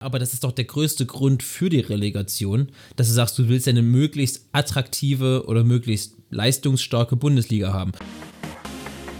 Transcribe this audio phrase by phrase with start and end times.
[0.00, 3.66] Aber das ist doch der größte Grund für die Relegation, dass du sagst, du willst
[3.66, 7.90] eine möglichst attraktive oder möglichst leistungsstarke Bundesliga haben.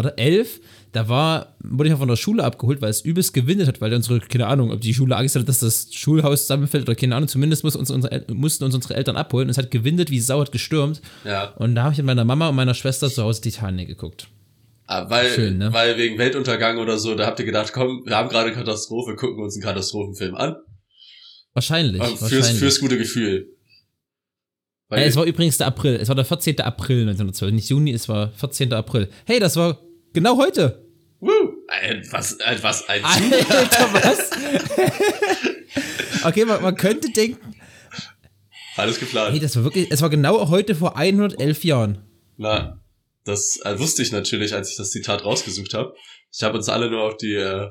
[0.00, 0.60] Oder 11,
[0.92, 3.94] da war, wurde ich auch von der Schule abgeholt, weil es übelst gewindet hat, weil
[3.94, 7.28] unsere, keine Ahnung, ob die Schule Angst hatte, dass das Schulhaus zusammenfällt oder keine Ahnung,
[7.28, 10.40] zumindest muss uns unsere, mussten uns unsere Eltern abholen und es hat gewindet, wie Sau
[10.40, 11.00] hat gestürmt.
[11.24, 11.50] Ja.
[11.56, 14.26] Und da habe ich mit meiner Mama und meiner Schwester zu Hause Titanic geguckt.
[14.86, 15.72] Ah, weil, Schön, ne?
[15.72, 19.14] weil wegen Weltuntergang oder so, da habt ihr gedacht, komm, wir haben gerade eine Katastrophe,
[19.14, 20.56] gucken uns einen Katastrophenfilm an.
[21.54, 22.02] Wahrscheinlich.
[22.02, 22.58] Äh, Fürs, wahrscheinlich.
[22.58, 23.46] fürs gute Gefühl.
[24.88, 25.94] Weil Äh, es war übrigens der April.
[25.94, 26.60] Es war der 14.
[26.60, 27.52] April 1912.
[27.52, 28.72] Nicht Juni, es war 14.
[28.72, 29.08] April.
[29.24, 29.78] Hey, das war
[30.12, 30.86] genau heute.
[31.20, 31.30] Woo,
[32.10, 33.04] was, ein, was, ein.
[33.04, 34.30] Alter, was?
[36.24, 37.54] okay, man, man könnte denken,
[38.76, 39.32] Alles geplant.
[39.32, 41.98] hey, das war wirklich, es war genau heute vor 111 Jahren.
[42.38, 42.80] Na,
[43.24, 45.94] das äh, wusste ich natürlich, als ich das Zitat rausgesucht habe.
[46.32, 47.68] Ich habe uns alle nur auf die, äh,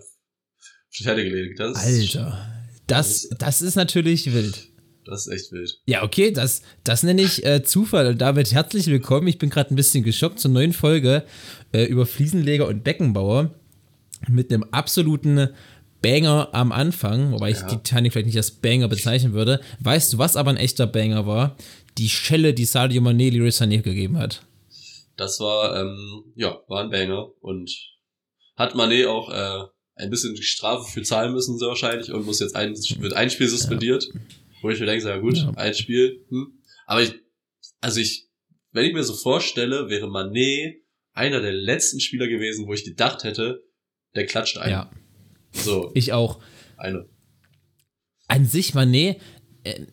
[0.91, 1.59] Pferde gelegt.
[1.59, 4.68] Das, Alter, das, das ist natürlich wild.
[5.09, 5.79] Das ist echt wild.
[5.87, 8.05] Ja, okay, das, das nenne ich äh, Zufall.
[8.07, 9.27] Und damit herzlich willkommen.
[9.27, 11.23] Ich bin gerade ein bisschen geschockt zur neuen Folge
[11.73, 13.49] äh, über Fliesenleger und Beckenbauer
[14.27, 15.49] mit einem absoluten
[16.03, 17.67] Banger am Anfang, wobei ich Ja.
[17.69, 19.61] die Titanic vielleicht nicht als Banger bezeichnen würde.
[19.79, 21.57] Weißt du, was aber ein echter Banger war?
[21.97, 24.43] Die Schelle, die Sadio Mané Leroy Sané gegeben hat.
[25.17, 27.71] Das war, ähm, ja, war ein Banger und
[28.55, 29.65] hat Mané auch äh,
[29.95, 33.29] ein bisschen die Strafe für zahlen müssen, sehr wahrscheinlich, und muss jetzt ein, wird ein
[33.31, 34.07] Spiel suspendiert.
[34.61, 35.51] Wo ich mir denke, so, ja gut, Ja.
[35.55, 36.25] ein Spiel.
[36.29, 36.61] Hm.
[36.85, 37.13] Aber ich,
[37.81, 38.27] also ich,
[38.71, 40.75] wenn ich mir so vorstelle, wäre Mané
[41.13, 43.63] einer der letzten Spieler gewesen, wo ich gedacht hätte,
[44.15, 44.71] der klatscht ein.
[44.71, 44.91] Ja,
[45.51, 46.39] So, ich auch.
[46.77, 47.07] eine.
[48.27, 49.17] An sich, Mané,
[49.63, 49.85] äh,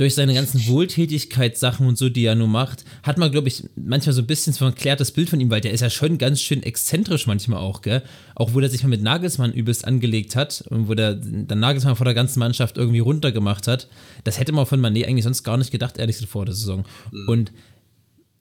[0.00, 4.14] durch seine ganzen Wohltätigkeitssachen und so, die er nur macht, hat man, glaube ich, manchmal
[4.14, 6.40] so ein bisschen so ein verklärtes Bild von ihm, weil der ist ja schon ganz
[6.40, 8.02] schön exzentrisch manchmal auch, gell?
[8.34, 11.96] Auch wo der sich mal mit Nagelsmann übelst angelegt hat und wo der dann Nagelsmann
[11.96, 13.88] vor der ganzen Mannschaft irgendwie runtergemacht hat.
[14.24, 16.86] Das hätte man von Mané eigentlich sonst gar nicht gedacht, ehrlich gesagt, vor der Saison.
[17.26, 17.52] Und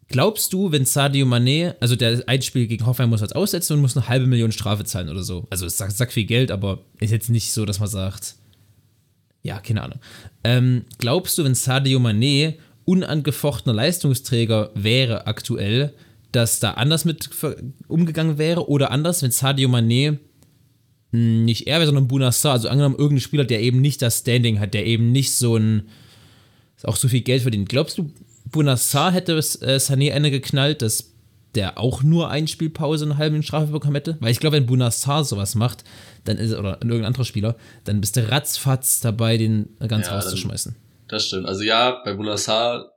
[0.08, 3.82] glaubst du, wenn Sadio Mané, also der ein Spiel gegen Hoffenheim muss als aussetzen und
[3.82, 5.46] muss eine halbe Million Strafe zahlen oder so?
[5.50, 8.36] Also, es sagt, sagt viel Geld, aber ist jetzt nicht so, dass man sagt,
[9.44, 10.00] ja, keine Ahnung.
[10.44, 12.56] Ähm, glaubst du, wenn Sadio Mané
[12.86, 15.94] unangefochtener Leistungsträger wäre aktuell,
[16.32, 17.30] dass da anders mit
[17.88, 18.70] umgegangen wäre?
[18.70, 20.18] Oder anders, wenn Sadio Mané
[21.12, 24.60] mh, nicht er wäre, sondern Bunassar, also angenommen irgendein Spieler, der eben nicht das Standing
[24.60, 25.90] hat, der eben nicht so ein,
[26.84, 27.70] auch so viel Geld verdient.
[27.70, 28.12] Glaubst du,
[28.46, 31.14] Bunassar hätte es äh, Sané eine geknallt, dass
[31.60, 34.18] der auch nur ein Spielpause eine halbe Strafe bekommen hätte?
[34.22, 35.84] Weil ich glaube, wenn Bunassar sowas macht,
[36.24, 40.22] dann ist oder irgendein anderer Spieler, dann bist du ratzfatz dabei, den ganz Ja, dann-
[40.22, 40.76] rauszuschmeißen.
[41.08, 41.46] Das stimmt.
[41.48, 42.92] Also ja, bei Bunassar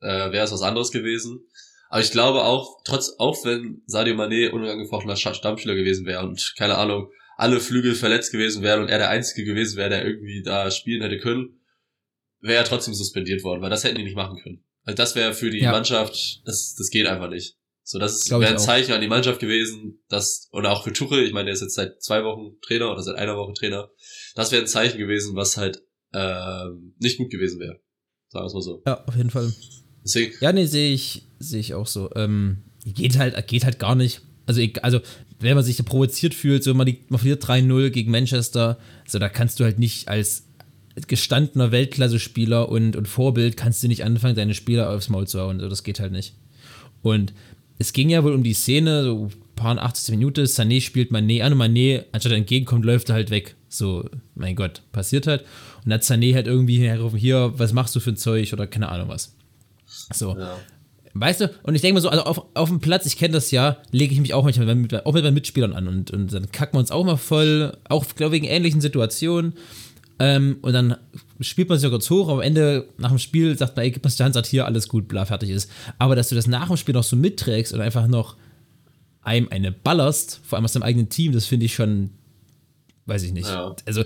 [0.00, 1.40] äh, wäre es was anderes gewesen.
[1.88, 6.54] Aber ich glaube auch, trotz, auch wenn Sadio Mané unangefochtener Sta- Stammspieler gewesen wäre und
[6.56, 10.42] keine Ahnung, alle Flügel verletzt gewesen wären und er der Einzige gewesen wäre, der irgendwie
[10.42, 11.60] da spielen hätte können,
[12.40, 14.62] wäre er trotzdem suspendiert worden, weil das hätten die nicht machen können.
[14.84, 15.72] Also das wäre für die Ja.
[15.72, 17.56] Mannschaft, das, das geht einfach nicht.
[17.90, 18.58] So, das wäre ein.
[18.58, 21.74] Zeichen an die Mannschaft gewesen, dass, und auch für Tuchel, ich meine, der ist jetzt
[21.74, 23.90] seit zwei Wochen Trainer oder seit einer Woche Trainer,
[24.36, 25.82] das wäre ein Zeichen gewesen, was halt
[26.14, 27.80] ähm, nicht gut gewesen wäre.
[28.28, 28.82] Sagen wir es mal so.
[28.86, 29.52] Ja, auf jeden Fall.
[30.04, 32.10] Deswegen, Ja, nee, sehe ich, sehe ich auch so.
[32.14, 34.20] Ähm, geht halt, geht halt gar nicht.
[34.46, 35.00] Also, also
[35.40, 38.78] wenn man sich provoziert fühlt, so man, liegt, man verliert 3-0 gegen Manchester,
[39.08, 40.44] so da kannst du halt nicht als
[41.08, 45.58] gestandener Weltklasse-Spieler und, und Vorbild kannst du nicht anfangen, deine Spieler aufs Maul zu hauen.
[45.58, 46.36] So, das geht halt nicht.
[47.02, 47.32] Und
[47.80, 51.42] es ging ja wohl um die Szene, so ein paar 80 Minuten, Sané spielt Mané
[51.42, 53.56] an und Mané, anstatt er entgegenkommt, läuft er halt weg.
[53.70, 54.04] So,
[54.34, 55.40] mein Gott, passiert halt.
[55.78, 58.66] Und dann hat Sané halt irgendwie hergerufen, hier, was machst du für ein Zeug oder
[58.66, 59.34] keine Ahnung was.
[60.12, 60.36] So.
[60.38, 60.58] ja.
[61.14, 63.50] Weißt du, und ich denke mal so, also auf, auf dem Platz, ich kenne das
[63.50, 66.52] ja, lege ich mich auch manchmal mit, auch mit meinen Mitspielern an und, und dann
[66.52, 69.54] kacken wir uns auch mal voll, auch glaube ich in ähnlichen Situationen.
[70.22, 70.96] Ähm, und dann
[71.40, 73.90] spielt man sich ja kurz hoch, aber am Ende nach dem Spiel sagt man, ey,
[73.90, 75.70] gib die Hand, sagt hier, alles gut, bla, fertig ist.
[75.98, 78.36] Aber dass du das nach dem Spiel noch so mitträgst und einfach noch
[79.22, 82.10] einem eine ballerst, vor allem aus deinem eigenen Team, das finde ich schon,
[83.06, 83.48] weiß ich nicht.
[83.48, 83.74] Ja.
[83.86, 84.04] Also,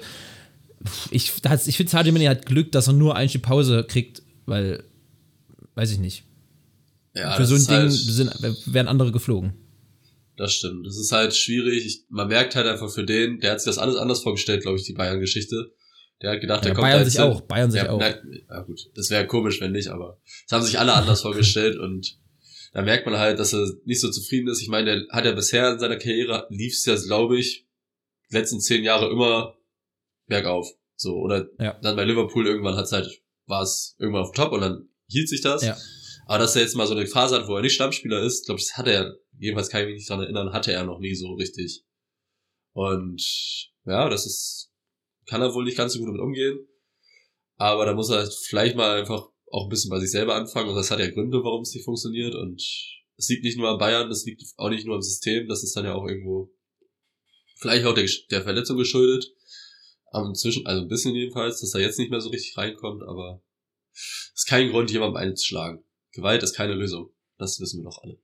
[1.10, 4.22] ich, da hat's- ich finde, Sadio Mane hat Glück, dass er nur eine Pause kriegt,
[4.46, 4.84] weil,
[5.74, 6.24] weiß ich nicht.
[7.14, 8.32] ja Für das so ein Ding halt, sind,
[8.66, 9.54] wären andere geflogen.
[10.36, 10.84] Das stimmt.
[10.86, 11.86] Das ist halt schwierig.
[11.86, 14.78] Ich, man merkt halt einfach für den, der hat sich das alles anders vorgestellt, glaube
[14.78, 15.72] ich, die Bayern-Geschichte.
[16.24, 17.98] Der hat gedacht, der Ja, kommt Bayern da sich auch, Bayern sich ja, auch.
[17.98, 20.18] Merkt, ja gut, das wäre komisch, wenn nicht, aber
[20.48, 22.18] das haben sich alle anders vorgestellt und
[22.72, 24.62] da merkt man halt, dass er nicht so zufrieden ist.
[24.62, 27.66] Ich meine, der hat ja bisher in seiner Karriere, lief es ja, glaube ich,
[28.30, 29.54] die letzten zehn Jahre immer
[30.26, 30.66] bergauf.
[30.96, 31.78] So, oder Ja.
[31.82, 35.42] dann bei Liverpool irgendwann hat's halt, war es irgendwann auf Top und dann hielt sich
[35.42, 35.62] das.
[35.62, 35.76] Ja.
[36.26, 38.58] Aber dass er jetzt mal so eine Phase hat, wo er nicht Stammspieler ist, glaube
[38.60, 41.14] ich, das hat er, jedenfalls kann ich mich nicht dran erinnern, hatte er noch nie
[41.14, 41.84] so richtig.
[42.72, 43.22] Und
[43.84, 44.70] ja, das ist,
[45.26, 46.58] kann er wohl nicht ganz so gut damit umgehen.
[47.56, 50.68] Aber da muss er vielleicht mal einfach auch ein bisschen bei sich selber anfangen.
[50.68, 52.34] Und das hat ja Gründe, warum es nicht funktioniert.
[52.34, 52.60] Und
[53.16, 55.48] es liegt nicht nur an Bayern, es liegt auch nicht nur am System.
[55.48, 56.52] Das ist dann ja auch irgendwo
[57.56, 59.32] vielleicht auch der, der Verletzung geschuldet.
[60.10, 63.02] Aber inzwischen, also ein bisschen jedenfalls, dass er jetzt nicht mehr so richtig reinkommt.
[63.02, 63.42] Aber
[63.92, 65.84] es ist kein Grund, jemandem einzuschlagen.
[66.12, 67.10] Gewalt ist keine Lösung.
[67.38, 68.18] Das wissen wir doch alle.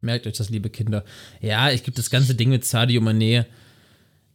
[0.00, 1.04] Merkt euch das, liebe Kinder.
[1.40, 3.46] Ja, ich gebe das ganze Ding mit Sadio Mané.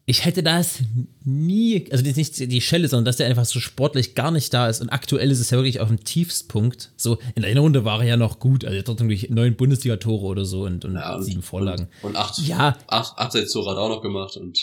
[0.07, 0.79] Ich hätte das
[1.23, 4.53] nie, also das ist nicht die Schelle, sondern dass der einfach so sportlich gar nicht
[4.53, 4.79] da ist.
[4.81, 6.91] Und aktuell ist es ja wirklich auf dem Tiefstpunkt.
[6.95, 8.65] So, in der Runde war er ja noch gut.
[8.65, 11.87] Also er hat irgendwie neun Bundesliga-Tore oder so und, und Ja, und, sieben Vorlagen.
[12.03, 12.77] Und, und acht, Ja.
[12.87, 14.37] acht, Abseits-Tore hat er auch noch gemacht.
[14.37, 14.59] Und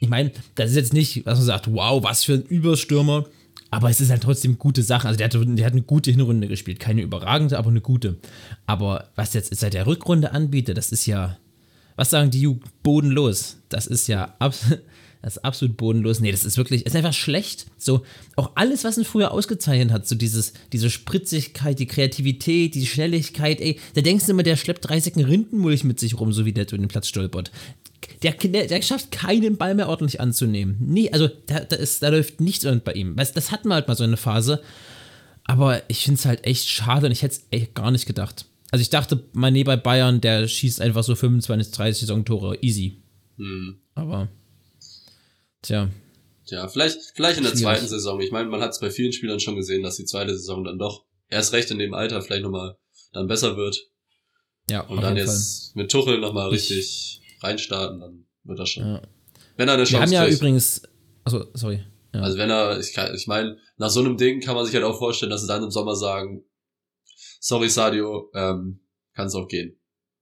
[0.00, 3.26] Ich meine, das ist jetzt nicht, was man sagt, wow, was für ein Überstürmer.
[3.70, 5.06] Aber es ist halt trotzdem gute Sachen.
[5.06, 6.80] Also der hat, der hat eine gute Hinrunde gespielt.
[6.80, 8.18] Keine überragende, aber eine gute.
[8.66, 11.38] Aber was jetzt seit der Rückrunde anbietet, das ist ja,
[11.96, 13.58] was sagen die Jugend, bodenlos.
[13.68, 14.66] Das ist ja abs
[15.22, 16.18] das ist absolut bodenlos.
[16.18, 17.66] Nee, das ist wirklich, ist einfach schlecht.
[17.78, 18.02] So,
[18.34, 23.60] auch alles, was ihn früher ausgezeichnet hat, so dieses, diese Spritzigkeit, die Kreativität, die Schnelligkeit,
[23.60, 26.52] ey, da denkst du immer, der schleppt drei Säcken Rindenmulch mit sich rum, so wie
[26.52, 27.52] der über den Platz stolpert.
[28.24, 30.76] Der, der, der schafft keinen Ball mehr ordentlich anzunehmen.
[30.80, 33.16] Nee, also da, da, ist, da läuft nichts bei ihm.
[33.16, 34.60] Weißt, das hatten wir halt mal so eine Phase.
[35.44, 38.46] Aber ich finde es halt echt schade und ich hätte es echt gar nicht gedacht.
[38.72, 43.02] Also ich dachte, Mané bei Bayern, der schießt einfach so 25, 30 Saisontore, easy.
[43.36, 44.28] hm, Aber,
[45.62, 45.88] tja,
[46.46, 47.62] Tja, vielleicht, vielleicht in der Schwierig.
[47.64, 48.20] zweiten Saison.
[48.20, 50.76] Ich meine, man hat es bei vielen Spielern schon gesehen, dass die zweite Saison dann
[50.78, 52.76] doch erst recht in dem Alter vielleicht nochmal
[53.12, 53.78] dann besser wird.
[54.68, 58.86] ja, Und dann jetzt mit Tuchel nochmal Ich- richtig reinstarten, dann wird das schon.
[58.86, 59.02] Ja.
[59.56, 60.36] Wenn er eine Wir haben Chance ja kriegt.
[60.38, 60.82] übrigens,
[61.24, 61.84] also sorry.
[62.14, 62.20] Ja.
[62.22, 64.84] Also wenn er, ich, kann- ich meine, nach so einem Ding kann man sich halt
[64.84, 66.42] auch vorstellen, dass sie dann im Sommer sagen,
[67.42, 68.78] sorry Sadio, ähm,
[69.14, 69.76] kann es auch gehen.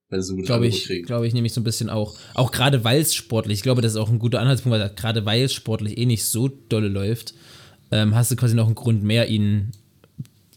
[0.08, 2.18] Wenn sie ein gutes Glaube ich, glaube ich nämlich so ein bisschen auch.
[2.34, 5.24] Auch gerade weil es sportlich, ich glaube, das ist auch ein guter Anhaltspunkt, weil gerade
[5.24, 7.34] weil es sportlich eh nicht so dolle läuft,
[7.92, 9.70] ähm, hast du quasi noch einen Grund mehr, ihn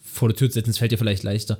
[0.01, 0.71] vor die Tür zu setzen.
[0.71, 1.59] Es fällt dir vielleicht leichter.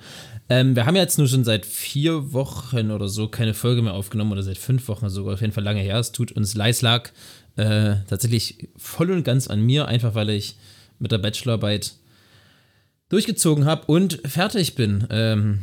[0.50, 3.93] Ähm, wir haben ja jetzt nur schon seit vier Wochen oder so keine Folge mehr
[3.93, 6.00] aufgenommen oder seit fünf Wochen sogar, auf jeden Fall lange her.
[6.00, 7.10] Es tut uns leid, lag
[7.57, 10.55] äh, tatsächlich voll und ganz an mir, einfach weil ich
[10.98, 11.93] mit der Bachelorarbeit
[13.13, 15.08] durchgezogen habe und fertig bin.
[15.12, 15.60] Ähm,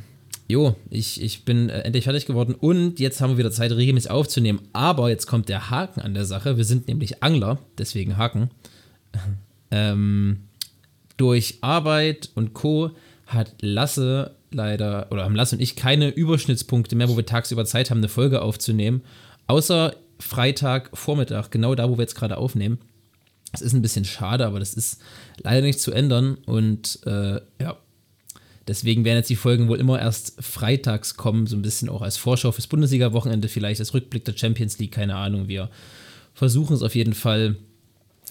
[0.46, 4.10] jo, ich, ich bin äh, endlich fertig geworden und jetzt haben wir wieder Zeit, regelmäßig
[4.10, 4.60] aufzunehmen.
[4.72, 6.56] Aber jetzt kommt der Haken an der Sache.
[6.56, 8.50] Wir sind nämlich Angler, deswegen Haken.
[9.72, 10.48] Ähm,
[11.16, 12.90] durch Arbeit und Co.
[13.24, 17.88] hat Lasse leider, oder haben Lasse und ich keine Überschnittspunkte mehr, wo wir tagsüber Zeit
[17.88, 19.02] haben, eine Folge aufzunehmen.
[19.46, 22.78] Außer Freitag, Vormittag, genau da, wo wir jetzt gerade aufnehmen.
[23.52, 25.00] Das ist ein bisschen schade, aber das ist
[25.38, 26.36] leider nicht zu ändern.
[26.46, 27.76] Und äh, ja,
[28.68, 32.16] deswegen werden jetzt die Folgen wohl immer erst freitags kommen, so ein bisschen auch als
[32.16, 35.48] Vorschau fürs Bundesliga-Wochenende, vielleicht als Rückblick der Champions League, keine Ahnung.
[35.48, 35.70] Wir
[36.34, 37.56] versuchen es auf jeden Fall,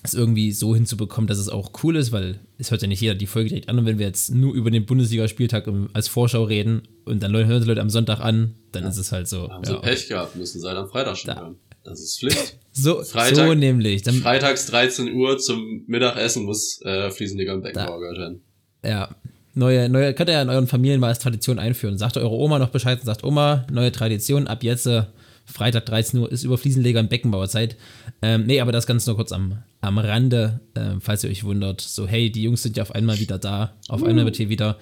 [0.04, 3.16] es irgendwie so hinzubekommen, dass es auch cool ist, weil es hört ja nicht jeder
[3.16, 3.78] die Folge direkt an.
[3.80, 7.68] Und wenn wir jetzt nur über den Bundesligaspieltag als Vorschau reden und dann hören die
[7.68, 9.50] Leute am Sonntag an, dann ist es halt so.
[9.50, 11.42] Haben sie ja, Pech gehabt, müssen sie halt am Freitag schon Da.
[11.42, 11.56] hören.
[11.89, 12.58] Das ist Pflicht.
[12.72, 14.03] So, Freitag- so nämlich.
[14.03, 18.41] Dann, Freitags 13 Uhr zum Mittagessen muss äh, Fliesenleger im Beckenbauer gehört werden.
[18.84, 19.15] Ja,
[19.55, 21.98] Neue, neue, könnt ihr ja in euren Familien mal als Tradition einführen.
[21.98, 25.03] Sagt eure Oma noch Bescheid und sagt, Oma, neue Tradition, ab jetzt äh,
[25.46, 27.75] Freitag 13 Uhr ist über Fliesenleger und Beckenbauerzeit.
[28.22, 31.81] Ähm, nee, aber das ganz nur kurz am, am Rande, äh, falls ihr euch wundert.
[31.81, 33.74] So, hey, die Jungs sind ja auf einmal wieder da.
[33.89, 34.77] Auf einmal wird hier wieder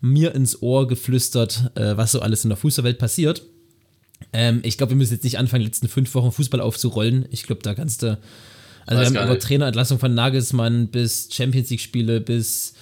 [0.00, 3.42] mir ins Ohr geflüstert, äh, was so alles in der Fußballwelt passiert.
[4.32, 7.26] Ähm, ich glaube, wir müssen jetzt nicht anfangen, die letzten fünf Wochen Fußball aufzurollen.
[7.30, 8.18] Ich glaube, da kannst du.
[8.86, 9.38] Also, Weiß wir haben über.
[9.38, 12.74] Trainerentlassung von Nagelsmann bis Champions League-Spiele bis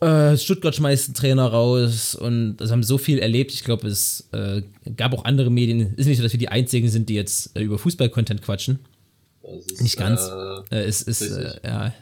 [0.00, 3.52] äh, Stuttgart schmeißt einen Trainer raus und das haben so viel erlebt.
[3.52, 4.62] Ich glaube, es äh,
[4.96, 5.94] gab auch andere Medien.
[5.94, 8.78] Ist nicht so, dass wir die einzigen sind, die jetzt äh, über Fußball-Content quatschen.
[9.42, 10.20] Ist, Nicht ganz.
[10.70, 11.64] Äh, Äh, es ist, äh, Richtig.
[11.64, 11.94] ja,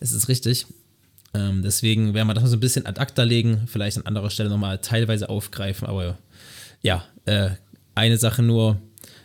[0.00, 0.66] es ist richtig.
[1.32, 4.30] Ähm, deswegen werden wir das mal so ein bisschen ad acta legen, vielleicht an anderer
[4.30, 6.18] Stelle nochmal teilweise aufgreifen, aber
[6.86, 7.50] ja, äh,
[7.94, 8.80] eine Sache nur.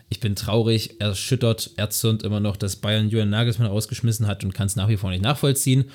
[0.10, 4.68] Ich bin traurig, erschüttert, erzürnt immer noch, dass Bayern Julian Nagelsmann rausgeschmissen hat und kann
[4.68, 5.86] es nach wie vor nicht nachvollziehen.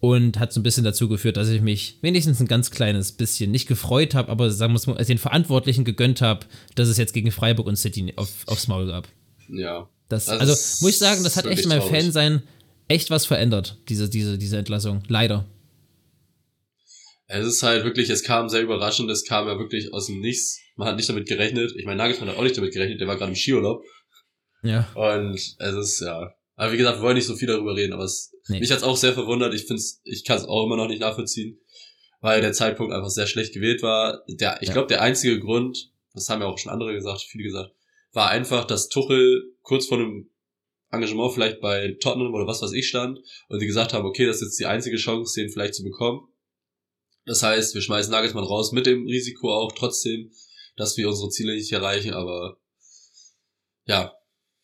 [0.00, 3.50] Und hat so ein bisschen dazu geführt, dass ich mich wenigstens ein ganz kleines bisschen
[3.52, 7.30] nicht gefreut habe, aber sagen wir mal, den Verantwortlichen gegönnt habe, dass es jetzt gegen
[7.30, 9.06] Freiburg und City auf, aufs Maul gab.
[9.48, 9.88] ja.
[10.08, 10.52] Das, Das also
[10.84, 12.02] muss ich sagen, das hat echt wirklich in meinem traurig.
[12.02, 12.42] Fansein
[12.88, 15.04] echt was verändert, diese, diese, diese Entlassung.
[15.06, 15.46] Leider.
[17.32, 20.58] Es ist halt wirklich, es kam sehr überraschend, es kam ja wirklich aus dem Nichts.
[20.80, 21.72] Man hat nicht damit gerechnet.
[21.76, 23.84] Ich meine, Nagelsmann hat auch nicht damit gerechnet, der war gerade im Skiurlaub.
[24.62, 24.90] Ja.
[24.94, 26.32] Und es ist, ja.
[26.56, 28.60] Aber wie gesagt, wir wollen nicht so viel darüber reden, aber es, Nee.
[28.60, 29.52] mich hat's auch sehr verwundert.
[29.54, 31.60] Ich find's, ich kann es auch immer noch nicht nachvollziehen,
[32.20, 34.22] weil der Zeitpunkt einfach sehr schlecht gewählt war.
[34.28, 34.72] Der, ich Ja.
[34.74, 37.70] glaube, der einzige Grund, das haben ja auch schon andere gesagt, viele gesagt,
[38.12, 40.30] war einfach, dass Tuchel kurz vor einem
[40.90, 44.36] Engagement vielleicht bei Tottenham oder was weiß ich stand und die gesagt haben, okay, das
[44.36, 46.26] ist jetzt die einzige Chance, den vielleicht zu bekommen.
[47.26, 50.32] Das heißt, wir schmeißen Nagelsmann raus mit dem Risiko auch trotzdem,
[50.76, 52.56] dass wir unsere Ziele nicht erreichen, aber
[53.86, 54.12] ja,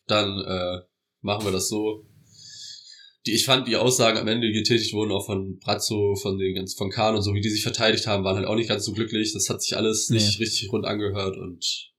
[0.07, 0.81] dann äh,
[1.21, 2.05] machen wir das so.
[3.25, 6.55] Die, ich fand die Aussagen am Ende, die getätigt wurden, auch von Brazzo, von den
[6.55, 8.85] ganz, von Kahn und so, wie die sich verteidigt haben, waren halt auch nicht ganz
[8.85, 9.33] so glücklich.
[9.33, 10.43] Das hat sich alles nicht Nee.
[10.45, 11.91] richtig rund angehört und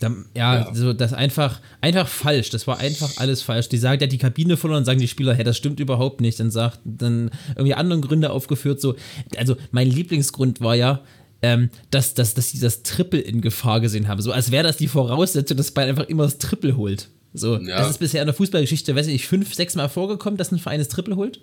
[0.00, 0.74] Da, ja, Ja.
[0.74, 2.50] so das einfach, einfach falsch.
[2.50, 3.68] Das war einfach alles falsch.
[3.70, 6.38] Die sagen, der hat die Kabine verloren, sagen die Spieler, hey, das stimmt überhaupt nicht.
[6.38, 8.80] Dann sagt, dann irgendwie andere Gründe aufgeführt.
[8.80, 8.94] So,
[9.36, 11.02] also mein Lieblingsgrund war ja,
[11.42, 14.20] ähm, dass, dass, dass die das Triple in Gefahr gesehen haben.
[14.20, 17.08] So als wäre das die Voraussetzung, dass Bayern einfach immer das Triple holt.
[17.34, 17.78] So, Ja.
[17.78, 20.58] das ist bisher in der Fußballgeschichte, weiß ich nicht, fünf, sechs Mal vorgekommen, dass ein
[20.58, 21.40] Verein das Triple holt.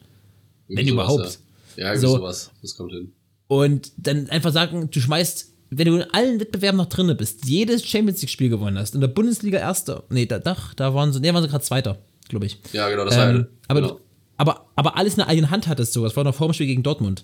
[0.68, 1.40] irgendwie Wenn sowas, überhaupt.
[1.78, 2.08] Ja, ja So.
[2.18, 2.52] sowas.
[2.62, 3.12] Das kommt hin.
[3.48, 7.86] Und dann einfach sagen, du schmeißt, wenn du in allen Wettbewerben noch drinne bist, jedes
[7.86, 11.32] Champions League-Spiel gewonnen hast, in der Bundesliga Erster, nee, da, doch, da waren sie, nee,
[11.34, 12.00] waren sie gerade Zweiter,
[12.30, 12.58] glaube ich.
[12.74, 14.00] Ja, genau, das war Ähm, ja, aber, genau.
[14.38, 16.68] aber, aber alles in der eigenen Hand hattest du, das war noch vor dem Spiel
[16.68, 17.24] gegen Dortmund.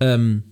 [0.00, 0.42] Ähm,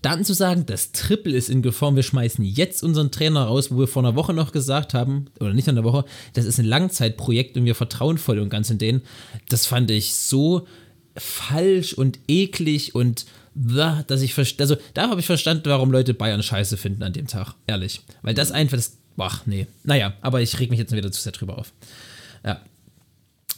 [0.00, 3.78] dann zu sagen, das Triple ist in Gefahr, wir schmeißen jetzt unseren Trainer raus, wo
[3.80, 6.64] wir vor einer Woche noch gesagt haben, oder nicht in der Woche, das ist ein
[6.64, 9.02] Langzeitprojekt und wir vertrauen voll und ganz in den,
[9.48, 10.66] das fand ich so
[11.16, 16.78] falsch und eklig und dass ich also da habe ich verstanden, warum Leute Bayern scheiße
[16.78, 20.70] finden an dem Tag, ehrlich, weil das einfach das ach nee, naja, aber ich reg
[20.70, 21.72] mich jetzt wieder zu sehr drüber auf.
[22.44, 22.62] Ja.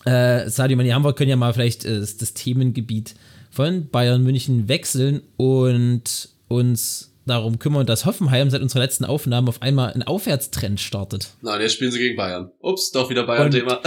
[0.04, 3.14] Äh, Sadio Mani haben wir können ja mal vielleicht äh, das, das Themengebiet
[3.54, 9.62] von Bayern München wechseln und uns darum kümmern, dass Hoffenheim seit unserer letzten Aufnahme auf
[9.62, 11.30] einmal einen Aufwärtstrend startet.
[11.40, 12.50] Na, und jetzt spielen sie gegen Bayern.
[12.58, 13.80] Ups, doch wieder Bayern-Thema.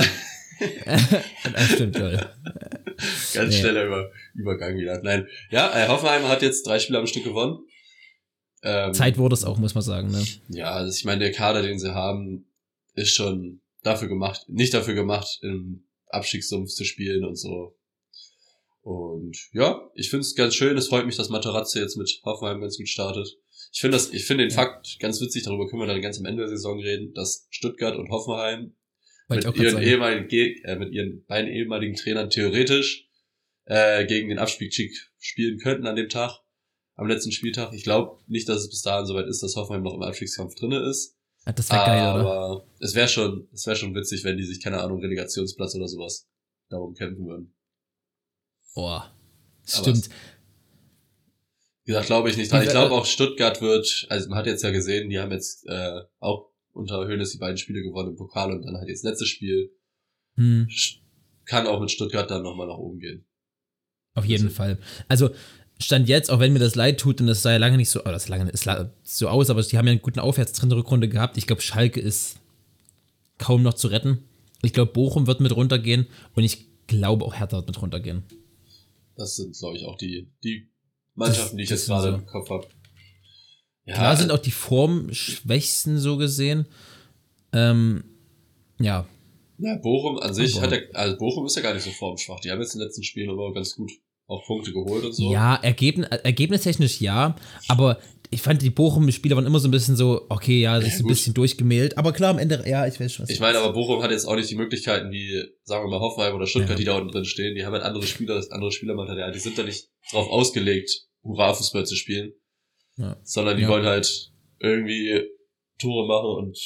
[0.86, 0.97] Ah,
[1.74, 2.17] stimmt, lol.
[3.33, 3.59] Ganz Nee.
[3.59, 5.01] schneller Über Übergang wieder.
[5.03, 5.27] Nein.
[5.51, 7.59] Ja, äh, Hoffenheim hat jetzt drei Spiele am Stück gewonnen.
[8.63, 10.09] Ähm, Zeit wurde es auch, muss man sagen.
[10.09, 10.25] Ne?
[10.50, 12.47] Ja, also ich meine, der Kader, den sie haben,
[12.95, 17.76] ist schon dafür gemacht, nicht dafür gemacht, im Abstiegssumpf zu spielen und so.
[18.88, 20.77] Und ja, ich finde es ganz schön.
[20.77, 23.27] Es freut mich, dass Materazzi jetzt mit Hoffenheim ganz gut startet.
[23.74, 24.56] Ich finde das, ich finde den Ja.
[24.63, 27.98] Fakt ganz witzig, darüber können wir dann ganz am Ende der Saison reden, dass Stuttgart
[27.98, 28.77] und Hoffenheim
[29.27, 30.29] mit ihren, ehemaligen,
[30.63, 33.10] äh, mit ihren beiden ehemaligen Trainern theoretisch
[33.65, 34.74] äh, gegen den Abstieg
[35.20, 36.39] spielen könnten an dem Tag,
[36.96, 37.74] am letzten Spieltag.
[37.74, 40.89] Ich glaube nicht, dass es bis dahin soweit ist, dass Hoffenheim noch im Abstiegskampf drinne
[40.89, 41.17] ist.
[41.44, 42.22] Ah, Das wäre geil, oder?
[42.22, 45.89] Aber es wäre schon, es wäre schon witzig, wenn die sich, keine Ahnung, Relegationsplatz oder
[45.89, 46.29] sowas
[46.70, 47.53] darum kämpfen würden.
[48.77, 49.12] Boah.
[49.65, 50.07] Stimmt.
[51.84, 52.53] Wie gesagt, glaube ich nicht.
[52.53, 56.01] Ich glaube auch Stuttgart wird, also man hat jetzt ja gesehen, die haben jetzt äh,
[56.19, 59.72] auch unter Höhnes die beiden Spiele gewonnen im Pokal und dann halt jetzt letztes Spiel.
[60.36, 60.69] Hm.
[61.46, 63.25] Kann auch mit Stuttgart dann nochmal nach oben gehen.
[64.13, 64.77] Auf jeden Fall.
[65.07, 65.31] Also
[65.79, 68.01] Stand jetzt, auch wenn mir das leid tut und das sah ja lange nicht so,
[68.01, 68.69] oh, das lange ist
[69.05, 71.38] so aus, aber die haben ja einen guten Aufwärtstrend in der Rückrunde gehabt.
[71.38, 72.38] Ich glaube, Schalke ist
[73.39, 74.19] kaum noch zu retten.
[74.62, 76.05] Ich glaube, Bochum wird mit runtergehen
[76.36, 78.24] und ich glaube auch Hertha wird mit runtergehen.
[79.17, 80.69] Das sind, glaube ich, auch die, die
[81.15, 82.17] Mannschaften, die ich jetzt gerade so.
[82.17, 82.67] im Kopf habe.
[83.86, 86.67] Ja, Klar sind auch die Formschwächsten so gesehen.
[87.53, 88.03] Ähm,
[88.79, 89.07] ja,
[89.59, 92.39] ja, Bochum an sich Aber- hat ja, also Bochum ist ja gar nicht so formschwach.
[92.41, 93.91] Die haben jetzt in den letzten Spielen aber ganz gut
[94.27, 95.31] auch Punkte geholt und so.
[95.31, 97.36] Ja, Ergebnis, ergebnistechnisch ja,
[97.67, 101.03] aber ich fand, die Bochum-Spieler waren immer so ein bisschen so, okay, ja, ja, so
[101.03, 101.98] ein bisschen durchgemailt.
[101.98, 104.25] Aber klar, am Ende, ja, ich weiß schon, was Ich meine, aber Bochum hat jetzt
[104.25, 106.75] auch nicht die Möglichkeiten wie, sagen wir mal, Hoffenheim oder Stuttgart, ja.
[106.75, 107.55] die da unten drin stehen.
[107.55, 109.31] Die haben halt andere Spieler, andere Spielermaterial.
[109.31, 112.34] Die sind da nicht drauf ausgelegt, Hurra-Fußball zu spielen.
[112.98, 113.17] Ja.
[113.24, 115.24] Sondern die wollen halt irgendwie
[115.79, 116.57] Tore machen und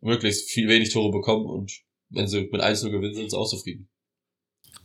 [0.00, 1.72] möglichst viel wenig Tore bekommen und
[2.10, 3.90] wenn sie mit 1 gewinnen, sind sie auch zufrieden.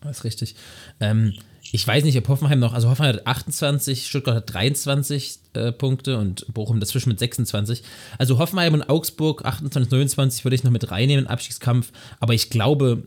[0.02, 0.56] Das ist richtig.
[1.00, 1.34] Ähm,
[1.72, 6.18] ich weiß nicht, ob Hoffenheim noch, also Hoffenheim hat 28, Stuttgart hat 23 äh, Punkte
[6.18, 7.84] und Bochum dazwischen mit 26.
[8.18, 11.92] Also Hoffenheim und Augsburg 28, 29 würde ich noch mit reinnehmen, Abstiegskampf.
[12.20, 13.04] Aber ich glaube,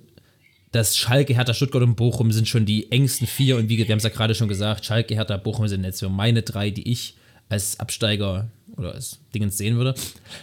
[0.70, 3.56] dass Schalke, Hertha, Stuttgart und Bochum sind schon die engsten vier.
[3.56, 6.08] Und wie wir haben es ja gerade schon gesagt, Schalke, Hertha, Bochum sind jetzt so
[6.08, 7.16] meine drei, die ich
[7.48, 9.94] als Absteiger oder als Dingens sehen würde.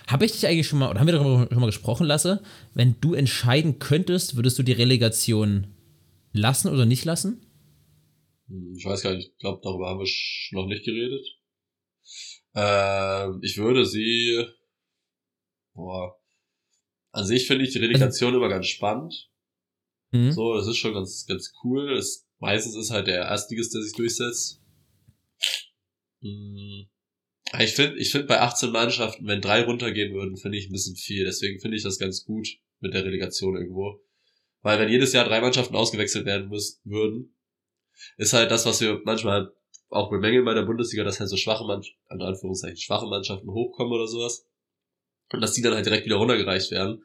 [0.07, 2.41] Habe ich dich eigentlich schon mal, oder haben wir darüber schon mal gesprochen, Lasse?
[2.75, 5.67] Wenn du entscheiden könntest, würdest du die Relegation
[6.31, 7.45] lassen oder nicht lassen?
[8.47, 11.25] Hm, ich weiß gar nicht, ich glaube, darüber haben wir noch nicht geredet.
[12.55, 14.45] Äh, ich würde sie,
[15.73, 16.15] boah,
[17.11, 19.29] an sich finde ich die Relegation immer ganz spannend.
[20.11, 20.31] Mhm.
[20.31, 21.93] So, das ist schon ganz, ganz cool.
[21.93, 24.61] Es, meistens ist halt der Erstligist, der sich durchsetzt.
[26.21, 26.89] Mhm.
[27.59, 30.95] Ich finde, ich finde bei 18 Mannschaften, wenn drei runtergehen würden, finde ich ein bisschen
[30.95, 31.25] viel.
[31.25, 32.47] Deswegen finde ich das ganz gut
[32.79, 33.99] mit der Relegation irgendwo.
[34.61, 37.35] Weil wenn jedes Jahr drei Mannschaften ausgewechselt werden müssen, würden,
[38.17, 39.53] ist halt das, was wir manchmal
[39.89, 44.07] auch bemängeln bei der Bundesliga, dass halt so schwache Mannschaften, Anführungszeichen, schwache Mannschaften hochkommen oder
[44.07, 44.45] sowas.
[45.31, 47.03] Und dass die dann halt direkt wieder runtergereicht werden.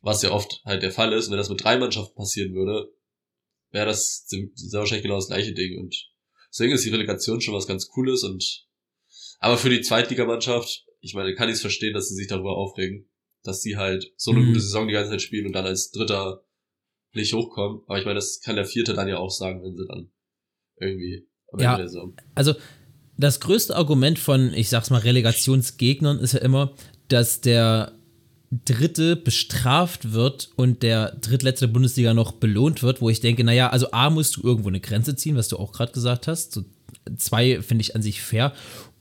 [0.00, 1.26] Was ja oft halt der Fall ist.
[1.26, 2.92] Und wenn das mit drei Mannschaften passieren würde,
[3.70, 5.78] wäre das sehr wahrscheinlich genau das gleiche Ding.
[5.78, 6.10] Und
[6.50, 8.68] deswegen ist die Relegation schon was ganz Cooles und
[9.40, 13.08] aber für die Zweitligamannschaft, ich meine, kann ich es verstehen, dass sie sich darüber aufregen,
[13.44, 14.46] dass sie halt so eine mhm.
[14.48, 16.44] gute Saison die ganze Zeit spielen und dann als Dritter
[17.12, 17.82] nicht hochkommen.
[17.86, 20.10] Aber ich meine, das kann der Vierte dann ja auch sagen, wenn sie dann
[20.80, 22.16] irgendwie am ja, Ende Saison.
[22.34, 22.54] Also
[23.16, 26.74] das größte Argument von, ich sag's mal, Relegationsgegnern ist ja immer,
[27.08, 27.92] dass der
[28.50, 33.68] Dritte bestraft wird und der Drittletzte der Bundesliga noch belohnt wird, wo ich denke, naja,
[33.68, 36.52] also A musst du irgendwo eine Grenze ziehen, was du auch gerade gesagt hast.
[36.52, 36.64] So
[37.16, 38.54] zwei finde ich an sich fair.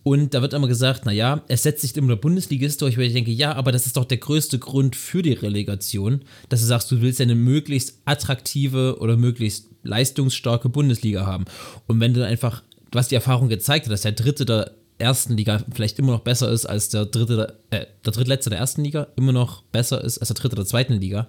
[0.08, 3.14] Und da wird immer gesagt, naja, es setzt sich immer der Bundesligist durch, weil ich
[3.14, 6.90] denke, ja, aber das ist doch der größte Grund für die Relegation, dass du sagst,
[6.90, 11.44] du willst eine möglichst attraktive oder möglichst leistungsstarke Bundesliga haben.
[11.88, 15.62] Und wenn du einfach, du hast die Erfahrung gezeigt, dass der Dritte der ersten Liga
[15.74, 19.34] vielleicht immer noch besser ist als der Dritte, äh, der Drittletzte der ersten Liga, immer
[19.34, 21.28] noch besser ist als der Dritte der zweiten Liga,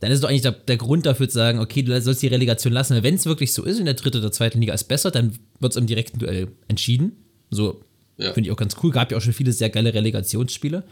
[0.00, 2.72] dann ist doch eigentlich der, der, Grund dafür zu sagen, okay, du sollst die Relegation
[2.72, 3.00] lassen.
[3.04, 5.72] Wenn es wirklich so ist und der Dritte der zweiten Liga ist besser, dann wird
[5.72, 7.12] es im direkten Duell entschieden
[7.50, 7.82] so
[8.16, 8.32] ja.
[8.32, 8.90] finde ich auch ganz cool.
[8.90, 10.84] Gab ja auch schon viele sehr geile Relegationsspiele.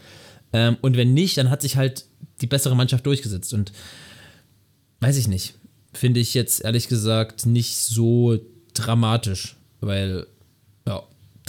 [0.53, 2.05] Ähm, und wenn nicht, dann hat sich halt
[2.41, 3.53] die bessere Mannschaft durchgesetzt.
[3.53, 3.71] Und
[4.99, 5.55] weiß ich nicht.
[5.93, 8.37] Finde ich jetzt ehrlich gesagt nicht so
[8.73, 10.27] dramatisch, weil
[10.87, 11.03] ja,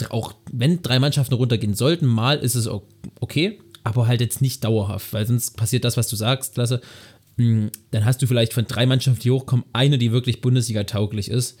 [0.09, 2.69] auch wenn drei Mannschaften runtergehen sollten, mal ist es
[3.19, 6.81] okay, aber halt jetzt nicht dauerhaft, weil sonst passiert das, was du sagst, Lasse.
[7.37, 11.29] Hm, dann hast du vielleicht von drei Mannschaften, die hochkommen, eine, die wirklich Bundesliga tauglich
[11.29, 11.59] ist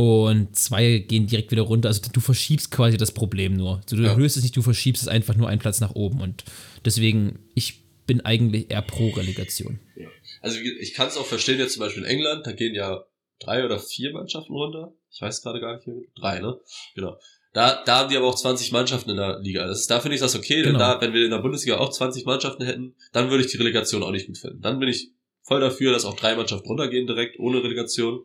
[0.00, 1.88] und zwei gehen direkt wieder runter.
[1.88, 3.80] Also du verschiebst quasi das Problem nur.
[3.82, 4.14] Also du ja.
[4.14, 6.20] löst es nicht, du verschiebst es einfach nur einen Platz nach oben.
[6.20, 6.44] Und
[6.84, 9.78] deswegen, ich bin eigentlich eher pro Relegation.
[9.96, 10.08] Ja.
[10.40, 13.04] Also ich kann es auch verstehen, jetzt zum Beispiel in England, da gehen ja
[13.40, 14.92] drei oder vier Mannschaften runter.
[15.12, 15.86] Ich weiß gerade gar nicht,
[16.16, 16.58] drei, ne?
[16.94, 17.18] Genau.
[17.52, 19.66] Da, da haben die aber auch 20 Mannschaften in der Liga.
[19.66, 20.70] Das ist, da finde ich das okay, genau.
[20.70, 23.56] denn da, wenn wir in der Bundesliga auch 20 Mannschaften hätten, dann würde ich die
[23.56, 24.60] Relegation auch nicht gut finden.
[24.60, 25.10] Dann bin ich
[25.42, 28.22] voll dafür, dass auch drei Mannschaften runtergehen direkt, ohne Relegation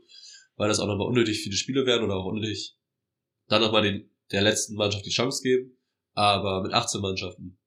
[0.56, 2.76] weil das auch nochmal unnötig viele Spiele werden oder auch unnötig
[3.48, 5.78] dann nochmal den, der letzten Mannschaft die Chance geben.
[6.14, 7.58] Aber mit 18 Mannschaften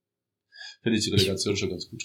[0.83, 2.03] finde ich die Relegation schon ganz gut.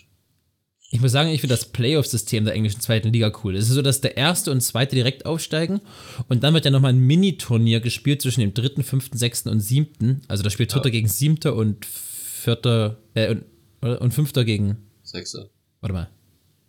[0.91, 3.55] Ich muss sagen, ich finde das Playoff-System der englischen zweiten Liga cool.
[3.55, 5.81] Es ist so, dass der erste und zweite direkt aufsteigen
[6.29, 10.21] und dann wird ja nochmal ein Mini-Turnier gespielt zwischen dem dritten, fünften, sechsten und siebten.
[10.27, 10.91] Also da spielt dritter ja.
[10.91, 13.37] gegen siebter und vierter, äh,
[13.81, 14.77] und, und fünfter gegen.
[15.01, 15.49] Sechster.
[15.81, 16.09] Warte mal.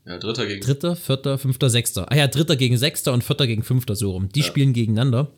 [0.07, 0.61] Ja, dritter gegen.
[0.61, 2.11] Dritter, vierter, fünfter, sechster.
[2.11, 4.29] Ah ja, dritter gegen sechster und vierter gegen fünfter, so rum.
[4.29, 4.47] Die ja.
[4.47, 5.31] spielen gegeneinander.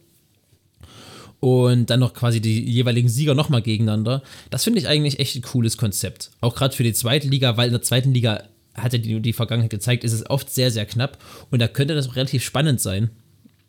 [1.38, 4.22] Und dann noch quasi die jeweiligen Sieger nochmal gegeneinander.
[4.50, 6.30] Das finde ich eigentlich echt ein cooles Konzept.
[6.40, 8.42] Auch gerade für die zweite Liga, weil in der zweiten Liga
[8.74, 11.18] hat ja die, die Vergangenheit gezeigt, ist es oft sehr, sehr knapp.
[11.50, 13.10] Und da könnte das relativ spannend sein.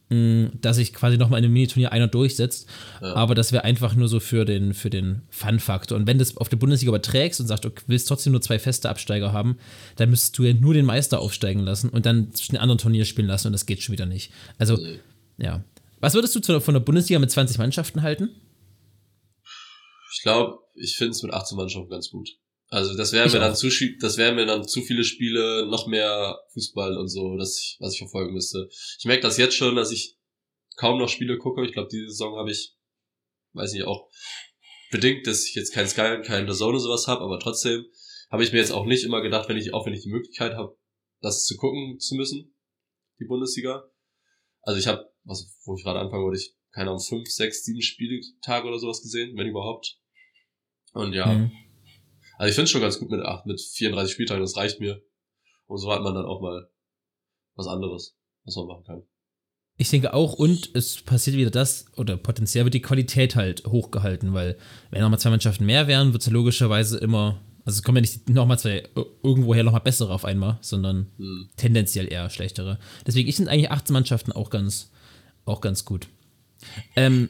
[0.09, 2.69] Dass sich quasi nochmal in einem Miniturnier einer durchsetzt.
[3.01, 3.13] Ja.
[3.15, 5.97] Aber das wäre einfach nur so für den, für den Fun-Faktor.
[5.97, 8.57] Und wenn du es auf der Bundesliga überträgst und sagst, du willst trotzdem nur zwei
[8.57, 9.57] feste Absteiger haben,
[9.97, 13.03] dann müsstest du ja nur den Meister aufsteigen lassen und dann zwischen den anderen Turnier
[13.03, 14.31] spielen lassen und das geht schon wieder nicht.
[14.57, 14.99] Also, nee.
[15.37, 15.63] ja.
[15.99, 18.29] Was würdest du von der Bundesliga mit 20 Mannschaften halten?
[20.15, 22.29] Ich glaube, ich finde es mit 18 Mannschaften ganz gut.
[22.69, 23.69] Also das wären mir dann zu
[24.01, 27.93] das wären mir dann zu viele Spiele, noch mehr Fußball und so, dass ich, was
[27.93, 28.67] ich verfolgen müsste.
[28.99, 30.17] Ich merke das jetzt schon, dass ich
[30.75, 31.65] kaum noch Spiele gucke.
[31.65, 32.75] Ich glaube, diese Saison habe ich,
[33.53, 34.09] weiß nicht, auch
[34.91, 37.85] bedingt, dass ich jetzt kein Sky und kein The Zone sowas habe, aber trotzdem
[38.29, 40.53] habe ich mir jetzt auch nicht immer gedacht, wenn ich, auch wenn ich die Möglichkeit
[40.55, 40.77] habe,
[41.21, 42.53] das zu gucken zu müssen,
[43.19, 43.89] die Bundesliga.
[44.61, 47.81] Also ich habe, was, wo ich gerade anfangen wollte, ich keine Ahnung, fünf, sechs, sieben
[47.81, 49.99] Spieltage oder sowas gesehen, wenn überhaupt.
[50.93, 51.51] Und ja, mhm.
[52.37, 55.01] Also ich finde es schon ganz gut mit acht, mit 34 Spieltagen, das reicht mir.
[55.65, 56.69] Und so hat man dann auch mal
[57.55, 59.03] was anderes, was man machen kann.
[59.79, 64.33] Ich denke auch, und es passiert wieder das, oder potenziell wird die Qualität halt hochgehalten,
[64.33, 64.57] weil
[64.89, 68.01] wenn nochmal zwei Mannschaften mehr wären, wird es ja logischerweise immer, also es kommen ja
[68.01, 68.83] nicht nochmal zwei
[69.21, 71.49] irgendwoher nochmal bessere auf einmal, sondern hm.
[71.57, 72.79] tendenziell eher schlechtere.
[73.05, 74.91] Deswegen, ich finde eigentlich 18 Mannschaften auch ganz,
[75.45, 76.07] auch ganz gut.
[76.95, 77.29] Ähm,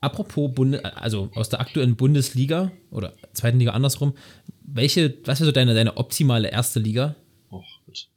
[0.00, 4.14] apropos Bunde, also aus der aktuellen Bundesliga oder zweiten Liga andersrum,
[4.62, 7.16] welche, was wäre so deine, deine optimale erste Liga?
[7.50, 8.08] Oh, gut.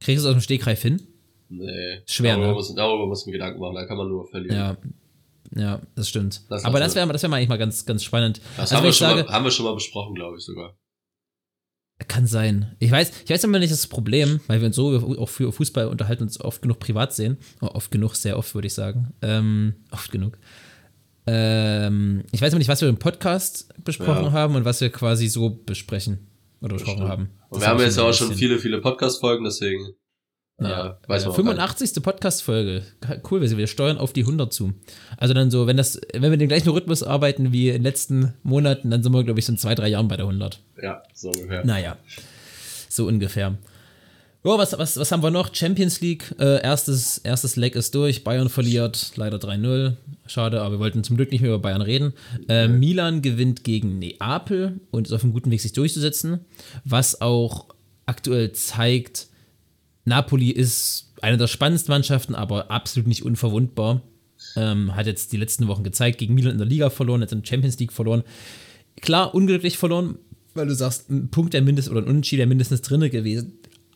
[0.00, 1.00] Kriegst du es aus dem Stegreif hin?
[1.48, 2.02] Nee.
[2.06, 2.54] Schwer, darüber, ne?
[2.54, 4.56] muss, darüber muss man Gedanken machen, da kann man nur verlieren.
[4.56, 4.76] Ja,
[5.54, 6.42] ja das stimmt.
[6.48, 8.40] Das Aber das wäre das wär mal eigentlich mal ganz, ganz spannend.
[8.56, 10.76] Das also, haben, wir schon sage, mal, haben wir schon mal besprochen, glaube ich sogar.
[12.08, 12.74] Kann sein.
[12.80, 15.86] Ich weiß, ich weiß immer nicht das Problem, weil wir uns so auch für Fußball
[15.86, 17.38] unterhalten uns oft genug privat sehen.
[17.60, 19.14] Oh, oft genug, sehr oft, würde ich sagen.
[19.22, 20.36] Ähm, oft genug.
[21.26, 24.32] Ähm, ich weiß immer nicht, was wir im Podcast besprochen ja.
[24.32, 26.26] haben und was wir quasi so besprechen
[26.60, 27.30] oder besprochen haben.
[27.48, 29.94] Und wir haben jetzt auch schon viele, viele Podcast-Folgen, deswegen
[30.60, 32.02] ja, weiß man 85.
[32.02, 32.84] Podcast-Folge.
[33.28, 34.72] Cool, wir steuern auf die 100 zu.
[35.16, 38.34] Also dann so, wenn das, wenn wir den gleichen Rhythmus arbeiten wie in den letzten
[38.44, 40.60] Monaten, dann sind wir, glaube ich, so in zwei, drei Jahren bei der 100.
[40.80, 41.64] Ja, so ungefähr.
[41.64, 41.96] Naja,
[42.88, 43.58] so ungefähr.
[44.46, 45.54] Oh, was, was, was haben wir noch?
[45.54, 48.24] Champions League, äh, erstes, erstes Leg ist durch.
[48.24, 49.96] Bayern verliert, leider 3-0.
[50.26, 52.12] Schade, aber wir wollten zum Glück nicht mehr über Bayern reden.
[52.46, 56.40] Äh, Milan gewinnt gegen Neapel und ist auf einem guten Weg, sich durchzusetzen.
[56.84, 57.68] Was auch
[58.04, 59.28] aktuell zeigt,
[60.04, 64.02] Napoli ist eine der spannendsten Mannschaften, aber absolut nicht unverwundbar.
[64.56, 67.40] Ähm, hat jetzt die letzten Wochen gezeigt, gegen Milan in der Liga verloren, jetzt in
[67.40, 68.24] der Champions League verloren.
[69.00, 70.18] Klar, unglücklich verloren,
[70.52, 73.54] weil du sagst, ein Punkt der mindestens oder ein Unentschieden der mindestens drinne gewesen.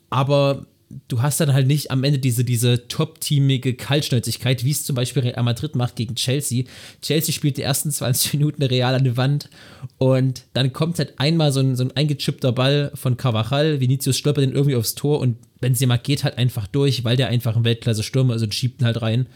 [0.09, 0.65] Aber
[1.07, 5.23] du hast dann halt nicht am Ende diese, diese top-teamige Kaltschnäuzigkeit, wie es zum Beispiel
[5.23, 6.65] Real Madrid macht gegen Chelsea.
[7.01, 9.49] Chelsea spielt die ersten 20 Minuten Real an die Wand
[9.97, 14.43] und dann kommt halt einmal so ein, so ein eingechippter Ball von Carvajal, Vinicius stolpert
[14.43, 18.35] den irgendwie aufs Tor und Benzema geht halt einfach durch, weil der einfach ein Weltklasse-Stürmer
[18.35, 19.27] ist und schiebt ihn halt rein.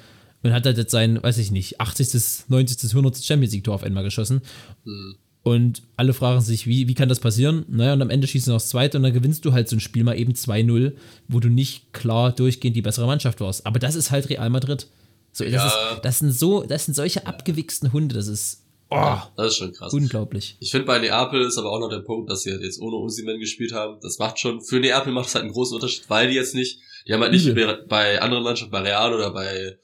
[0.42, 3.24] Und hat halt jetzt sein, weiß ich nicht, 80., 90., 100.
[3.24, 4.42] Champions League-Tor auf einmal geschossen.
[4.84, 5.16] Mhm.
[5.44, 7.66] Und alle fragen sich, wie, wie kann das passieren?
[7.68, 9.76] Naja, und am Ende schießt du noch das zweite und dann gewinnst du halt so
[9.76, 10.94] ein Spiel mal eben 2-0,
[11.28, 13.66] wo du nicht klar durchgehend die bessere Mannschaft warst.
[13.66, 14.88] Aber das ist halt Real Madrid.
[15.34, 15.68] So, das, ja.
[15.68, 18.62] ist, das sind so, das sind solche abgewichsten Hunde, das ist.
[18.90, 19.92] Oh, das ist schon krass.
[19.92, 20.56] Unglaublich.
[20.60, 22.98] Ich finde bei Neapel ist aber auch noch der Punkt, dass sie halt jetzt ohne
[22.98, 23.98] Usimen gespielt haben.
[24.02, 26.80] Das macht schon, für Neapel macht es halt einen großen Unterschied, weil die jetzt nicht,
[27.08, 27.86] die haben halt nicht Übel.
[27.90, 29.78] bei anderen Mannschaften, bei Real oder bei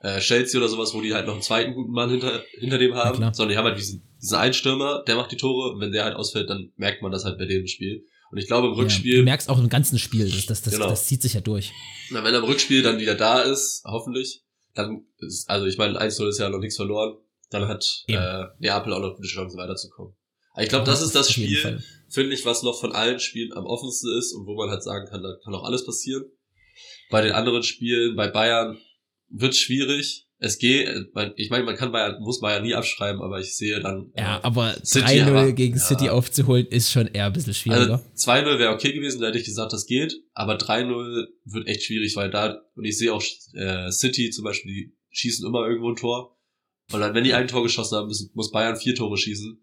[0.00, 2.94] äh, Chelsea oder sowas, wo die halt noch einen zweiten guten Mann hinter, hinter dem
[2.94, 6.04] haben, sondern die haben halt diesen, diesen einen Stürmer, der macht die Tore wenn der
[6.04, 8.06] halt ausfällt, dann merkt man das halt bei dem Spiel.
[8.30, 9.12] Und ich glaube im Rückspiel.
[9.12, 10.88] Ja, du merkst auch im ganzen Spiel, das, das, das, genau.
[10.88, 11.72] das zieht sich ja durch.
[12.10, 14.42] Na, wenn er im Rückspiel dann wieder da ist, hoffentlich,
[14.74, 17.18] dann ist, also ich meine, 1-0 ist ja noch nichts verloren,
[17.50, 20.14] dann hat äh, Neapel auch noch gute Chancen weiterzukommen.
[20.54, 23.52] Aber ich glaube, ja, das ist das Spiel, finde ich, was noch von allen Spielen
[23.52, 26.24] am offensten ist und wo man halt sagen kann, da kann auch alles passieren.
[27.10, 28.78] Bei den anderen Spielen, bei Bayern,
[29.28, 30.23] wird schwierig.
[30.38, 30.88] Es geht,
[31.36, 34.12] ich meine, man kann Bayern, muss Bayern nie abschreiben, aber ich sehe dann.
[34.16, 35.80] Ja, äh, aber 3-0 gegen ja.
[35.80, 38.02] City aufzuholen ist schon eher ein bisschen schwieriger.
[38.14, 41.84] Also 2-0 wäre okay gewesen, da hätte ich gesagt, das geht, aber 3-0 wird echt
[41.84, 43.22] schwierig, weil da, und ich sehe auch
[43.54, 46.36] äh, City zum Beispiel, die schießen immer irgendwo ein Tor.
[46.92, 49.60] Und dann, wenn die ein Tor geschossen haben, muss, muss Bayern vier Tore schießen.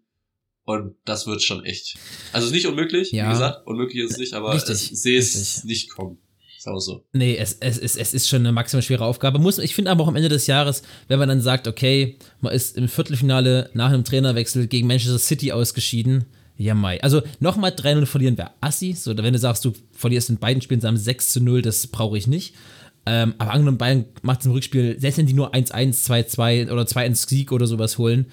[0.64, 1.96] Und das wird schon echt.
[2.32, 3.26] Also nicht unmöglich, ja.
[3.26, 6.18] wie gesagt, unmöglich ist es nicht, aber richtig, ich sehe es nicht kommen.
[6.66, 7.04] Ist so.
[7.12, 9.38] Nee, es, es, es, es ist schon eine maximal schwere Aufgabe.
[9.38, 12.52] Muss, ich finde aber auch am Ende des Jahres, wenn man dann sagt, okay, man
[12.52, 17.02] ist im Viertelfinale nach einem Trainerwechsel gegen Manchester City ausgeschieden, ja, Mai.
[17.02, 18.92] Also nochmal 3-0 verlieren wäre assi.
[18.92, 22.16] So, wenn du sagst, du verlierst in beiden Spielen zusammen 6 zu 0, das brauche
[22.16, 22.54] ich nicht.
[23.04, 26.82] Ähm, aber angenommen, Bayern macht es im Rückspiel, selbst wenn die nur 1-1, 2-2 oder
[26.82, 28.26] 2-1 Sieg oder sowas holen,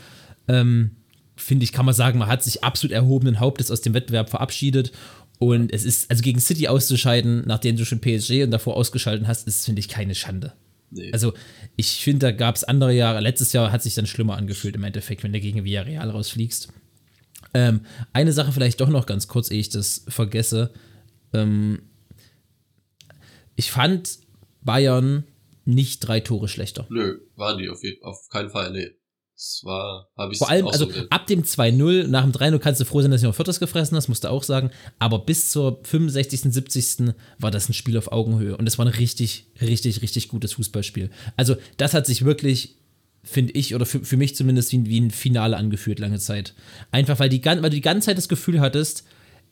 [0.48, 0.92] ähm,
[1.36, 4.92] finde ich, kann man sagen, man hat sich absolut erhobenen Hauptes aus dem Wettbewerb verabschiedet
[5.40, 9.48] und es ist, also gegen City auszuscheiden, nachdem du schon PSG und davor ausgeschalten hast,
[9.48, 10.54] ist, finde ich, keine Schande.
[10.92, 11.12] Nee.
[11.14, 11.34] Also,
[11.78, 13.22] ich finde, da gab es andere Jahre.
[13.22, 16.74] Letztes Jahr hat sich dann schlimmer angefühlt im Endeffekt, wenn du gegen Villarreal rausfliegst.
[17.54, 20.72] Ähm, eine Sache vielleicht doch noch ganz kurz, ehe ich das vergesse.
[21.34, 21.84] Ähm,
[23.56, 24.20] ich fand
[24.62, 25.24] Bayern
[25.64, 26.86] nicht drei Tore schlechter.
[26.90, 28.92] Nö, waren die auf, jeden, auf keinen Fall, nee.
[29.40, 32.82] Das war, habe ich Vor allem, also so ab dem 2-0, nach dem 3-0 kannst
[32.82, 34.70] du froh sein, dass du noch Viertes gefressen hast, musst du auch sagen.
[35.00, 37.14] Aber bis zur 65., 70.
[37.38, 38.58] war das ein Spiel auf Augenhöhe.
[38.58, 41.10] Und es war ein richtig, richtig, richtig gutes Fußballspiel.
[41.38, 42.80] Also, das hat sich wirklich,
[43.24, 46.54] finde ich, oder für, für mich zumindest, wie, wie ein Finale angefühlt lange Zeit.
[46.92, 49.06] Einfach, weil, die, weil du die ganze Zeit das Gefühl hattest,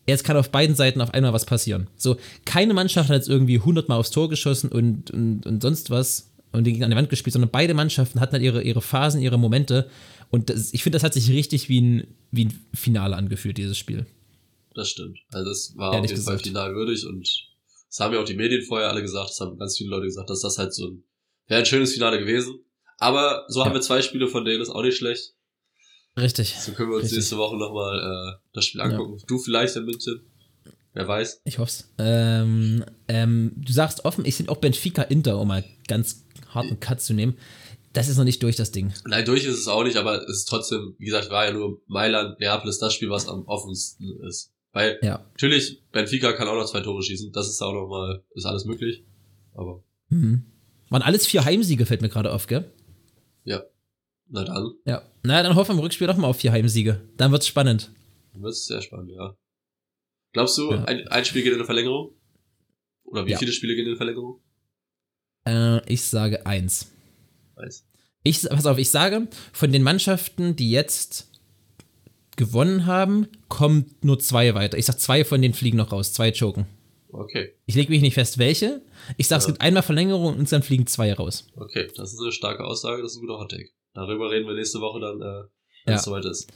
[0.06, 1.88] jetzt kann auf beiden Seiten auf einmal was passieren.
[1.96, 5.90] So, keine Mannschaft hat jetzt irgendwie 100 Mal aufs Tor geschossen und, und, und sonst
[5.90, 8.82] was und den Gegner an die Wand gespielt, sondern beide Mannschaften hatten halt ihre, ihre
[8.82, 9.90] Phasen, ihre Momente.
[10.30, 13.78] Und das, ich finde, das hat sich richtig wie ein, wie ein Finale angefühlt, dieses
[13.78, 14.06] Spiel.
[14.74, 15.20] Das stimmt.
[15.32, 16.48] Also das war Ehrlich auf jeden Fall gesagt.
[16.48, 17.28] final würdig und
[17.90, 20.30] das haben ja auch die Medien vorher alle gesagt, das haben ganz viele Leute gesagt,
[20.30, 21.04] dass das halt so ein,
[21.48, 22.60] wäre ein schönes Finale gewesen.
[23.00, 23.76] Aber so haben Ja.
[23.76, 25.34] wir zwei Spiele von denen, ist auch nicht schlecht.
[26.18, 26.56] Richtig.
[26.60, 27.20] So können wir uns Richtig.
[27.20, 29.22] nächste Woche nochmal äh, das Spiel angucken.
[29.28, 30.22] Du vielleicht in München.
[30.94, 31.42] Wer weiß.
[31.46, 31.94] Ich hoff's.
[32.00, 37.02] Ähm, ähm, du sagst offen, ich sind auch Benfica Inter, um mal ganz harten Cut
[37.02, 37.38] zu nehmen.
[37.94, 38.94] Das ist noch nicht durch, das Ding.
[39.06, 41.82] Nein, durch ist es auch nicht, aber es ist trotzdem, wie gesagt, war ja nur
[41.88, 44.54] Mailand, Neapel ist das Spiel, was am offensten ist.
[44.74, 45.20] Weil Ja.
[45.32, 48.66] natürlich, Benfica kann auch noch zwei Tore schießen, das ist auch noch mal, ist alles
[48.66, 49.04] möglich.
[49.54, 50.46] Aber Mhm.
[50.90, 52.72] Waren alles vier Heimsiege, fällt mir gerade auf, gell?
[53.44, 53.64] ja,
[54.30, 55.02] na dann, Ja.
[55.24, 57.02] Na, dann hoffen wir im Rückspiel doch mal auf vier Heimsiege.
[57.18, 57.90] Dann wird's spannend.
[58.34, 59.36] dann wird es sehr spannend, ja.
[60.34, 60.84] Glaubst du, Ja.
[60.84, 62.14] ein, ein Spiel geht in eine Verlängerung?
[63.06, 63.38] Oder wie Ja.
[63.40, 64.42] viele Spiele gehen in eine Verlängerung?
[65.48, 66.92] Äh, ich sage eins.
[67.56, 67.86] Weiß.
[68.24, 71.30] Ich, pass auf, ich sage, von den Mannschaften, die jetzt
[72.36, 74.78] gewonnen haben, kommen nur zwei weiter.
[74.78, 76.14] Ich sag, zwei von denen fliegen noch raus.
[76.14, 76.66] Zwei choken.
[77.10, 78.82] Okay, Ich lege mich nicht fest, welche.
[79.16, 79.52] Ich sag, es Ja.
[79.52, 81.48] gibt einmal Verlängerung und dann fliegen zwei raus.
[81.56, 83.70] okay, das ist eine starke Aussage, das ist ein guter Hottake.
[83.94, 85.48] Darüber reden wir nächste Woche dann, äh,
[85.86, 85.96] wenn Ja.
[85.96, 86.48] es soweit ist.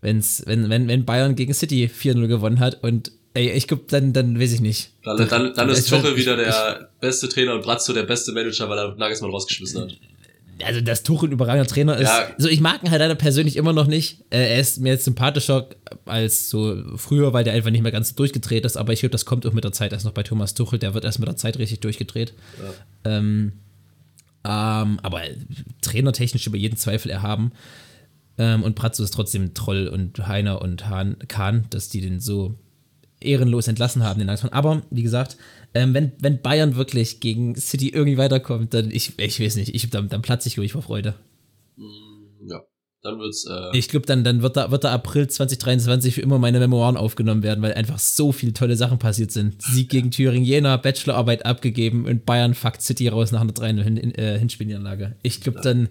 [0.00, 4.12] Wenn's, wenn, wenn, wenn Bayern gegen City 4-0 gewonnen hat und ey, ich glaube, dann,
[4.12, 4.90] dann weiß ich nicht.
[5.04, 8.32] Dann, dann, dann ist Ich Tuchel wieder ich- der beste Trainer und Brazzo der beste
[8.32, 9.96] Manager, weil er Nagelsmann rausgeschmissen hat.
[10.64, 12.08] also dass Tuchel ein überragender Trainer ist.
[12.08, 12.28] Ja.
[12.36, 14.20] Also ich mag ihn halt leider persönlich immer noch nicht.
[14.30, 15.68] Äh, er ist mir jetzt sympathischer
[16.04, 18.76] als so früher, weil der einfach nicht mehr ganz so durchgedreht ist.
[18.76, 20.78] Aber ich glaube, das kommt auch mit der Zeit erst noch bei Thomas Tuchel.
[20.78, 22.32] Der wird erst mit der Zeit richtig durchgedreht.
[23.04, 23.52] Ähm,
[24.44, 25.20] ähm, aber
[25.82, 27.52] trainertechnisch über jeden Zweifel erhaben.
[28.38, 32.20] Ähm, und Pratzo ist trotzdem ein Troll und Heiner und Hahn, Kahn, dass die den
[32.20, 32.54] so
[33.20, 34.52] ehrenlos entlassen haben, den Nagelsmann.
[34.52, 35.36] Aber wie gesagt,
[35.74, 39.88] ähm, wenn, wenn Bayern wirklich gegen City irgendwie weiterkommt, dann, ich, ich weiß nicht, ich,
[39.90, 41.14] dann, dann platze ich, glaube ich, vor Freude.
[41.76, 42.60] Mm, Ja,
[43.02, 46.38] dann wird's, äh, Ich glaube, dann, dann wird, da, wird da April 2023 für immer
[46.38, 49.60] meine Memoiren aufgenommen werden, weil einfach so viele tolle Sachen passiert sind.
[49.62, 54.14] Sieg gegen Thüringen, Jena, Bachelorarbeit abgegeben und Bayern fuckt City raus nach einer 3 hin,
[54.14, 55.16] äh, Hinspielniederlage.
[55.22, 55.88] Ich glaube, dann,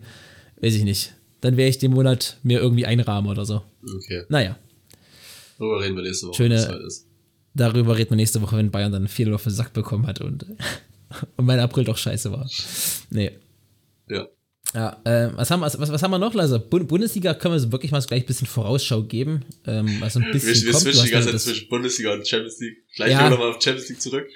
[0.61, 3.61] weiß ich nicht, dann werde ich den Monat mir irgendwie einrahmen oder so.
[3.83, 4.23] okay.
[4.29, 4.57] Naja,
[5.59, 6.89] Darüber reden wir nächste Woche, Schöne-
[7.57, 10.45] darüber reden wir nächste Woche, wenn Bayern dann viel auf den Sack bekommen hat und,
[11.35, 12.49] und mein April doch scheiße war.
[13.09, 13.31] Nee.
[14.07, 14.27] Ja.
[14.73, 16.33] Ja, äh, was, haben, wir- was, was haben wir noch?
[16.69, 20.19] Bund Bundesliga können wir so wirklich mal gleich ein bisschen Vorausschau geben, ähm, was so
[20.19, 20.85] ein Wir, bisschen wir kommt.
[20.85, 22.77] Du switchen die ganze Zeit zwischen Bundesliga und Champions League.
[22.95, 23.17] Gleich Ja.
[23.19, 24.27] gehen wir nochmal auf Champions League zurück.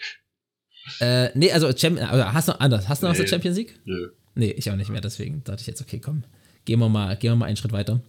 [0.99, 2.87] Äh, nee, also Champ oder hast du noch anders?
[2.87, 3.25] Hast du noch was Nee.
[3.25, 3.79] zur Champions League?
[3.85, 4.09] Nö.
[4.35, 6.23] Nee, ich auch nicht mehr, deswegen dachte ich jetzt, okay, komm,
[6.63, 8.01] gehen wir mal, gehen wir mal einen Schritt weiter.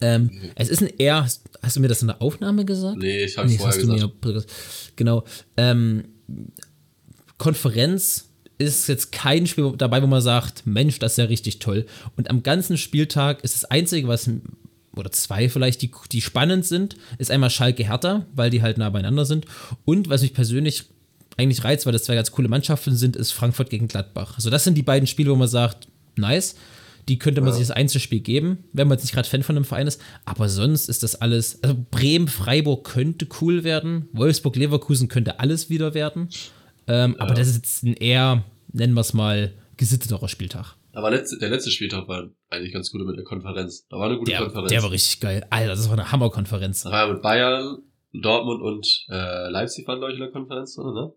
[0.00, 2.98] Ähm, Es ist ein eher, hast, hast du mir das in der Aufnahme gesagt?
[2.98, 4.24] Nee, ich habe Nee, vorher gesagt.
[4.24, 4.44] mir
[4.96, 5.24] genau.
[5.56, 6.04] Ähm,
[7.36, 11.86] Konferenz ist jetzt kein Spiel dabei, wo man sagt, Mensch, das ist ja richtig toll.
[12.16, 14.28] Und am ganzen Spieltag ist das Einzige, was
[14.96, 18.90] oder zwei vielleicht, die, die spannend sind, ist einmal Schalke Hertha, weil die halt nah
[18.90, 19.46] beieinander sind.
[19.84, 20.84] Und was mich persönlich
[21.36, 24.34] eigentlich reizt, weil das zwei ganz coole Mannschaften sind, ist Frankfurt gegen Gladbach.
[24.34, 26.56] Also das sind die beiden Spiele, wo man sagt, nice.
[27.08, 29.64] Die könnte man sich das Einzelspiel geben, wenn man jetzt nicht gerade Fan von einem
[29.64, 30.00] Verein ist.
[30.26, 31.62] Aber sonst ist das alles.
[31.62, 34.08] Also Bremen, Freiburg könnte cool werden.
[34.12, 36.28] Wolfsburg, Leverkusen könnte alles wieder werden.
[36.86, 40.74] Ähm, Aber das ist jetzt ein eher, nennen wir es mal, gesitteterer Spieltag.
[40.92, 43.86] Aber letzte, der letzte Spieltag war eigentlich ganz gut mit der Konferenz.
[43.88, 44.68] Da war eine gute Der, Konferenz.
[44.70, 45.46] der war richtig geil.
[45.50, 46.82] Alter, das war eine Hammerkonferenz.
[46.82, 47.78] da war ja mit Bayern,
[48.12, 51.12] Dortmund und äh, Leipzig waren, glaube ich, in der Konferenz drin, ne?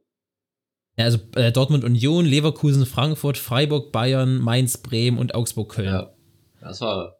[0.97, 5.87] Ja, also äh, Dortmund Union, Leverkusen, Frankfurt, Freiburg, Bayern, Mainz, Bremen und Augsburg, Köln.
[5.87, 6.11] Ja.
[6.59, 7.15] Das war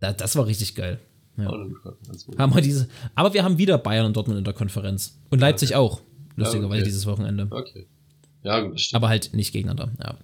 [0.00, 0.98] Da, das war richtig geil.
[1.36, 1.50] Ja.
[2.38, 5.18] Haben wir diese, aber wir haben wieder Bayern und Dortmund in der Konferenz.
[5.30, 6.00] Und Leipzig auch,
[6.36, 6.84] lustigerweise okay.
[6.84, 7.48] dieses Wochenende.
[7.50, 7.86] Okay.
[8.42, 8.96] Ja, gut, stimmt.
[8.96, 9.92] Aber halt nicht gegeneinander.
[10.02, 10.16] Ja.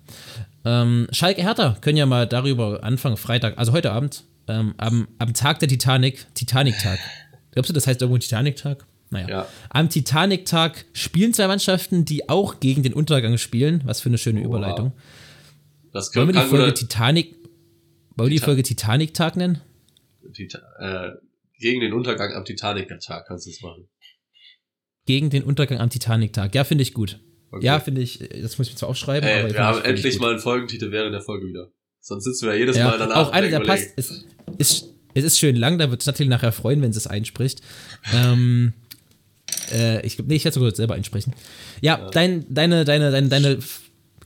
[0.64, 5.34] Ähm, Schalke Hertha können ja mal darüber anfangen, Freitag, also heute Abend, ähm, am, am
[5.34, 6.98] Tag der Titanic, Titanic-Tag.
[7.52, 8.86] Glaubst du, das heißt irgendwo Titanic-Tag?
[9.10, 9.28] Naja.
[9.28, 9.48] Ja.
[9.70, 13.82] Am Titanic-Tag spielen zwei Mannschaften, die auch gegen den Untergang spielen.
[13.84, 14.92] Was für eine schöne Überleitung.
[15.92, 17.34] Das Wollen wir die Folge Titanic,
[18.16, 19.60] wollen wir die Folge Titanic-Tag nennen?
[20.34, 21.12] Tita äh,
[21.58, 23.88] gegen den Untergang am Titanic-Tag kannst du es machen.
[25.06, 26.54] Gegen den Untergang am Titanic-Tag.
[26.54, 27.18] Ja, finde ich gut.
[27.50, 27.64] Okay.
[27.64, 30.32] Ja, finde ich, das muss ich zwar aufschreiben, aber Ey, ich wir haben endlich mal
[30.32, 31.72] einen Folgentitel während der Folge wieder.
[32.00, 33.16] Sonst sitzen wir ja jedes Ja, Mal danach.
[33.16, 33.96] auch einer, der passt.
[33.96, 34.26] Ist,
[34.58, 37.62] ist, es ist schön lang, da wird es natürlich nachher freuen, wenn sie es einspricht.
[38.12, 38.74] ähm,
[39.72, 41.34] äh, ich, nee, ich werde sogar selber einsprechen.
[41.80, 43.58] Ja, Dein, deine, deine, deine, deine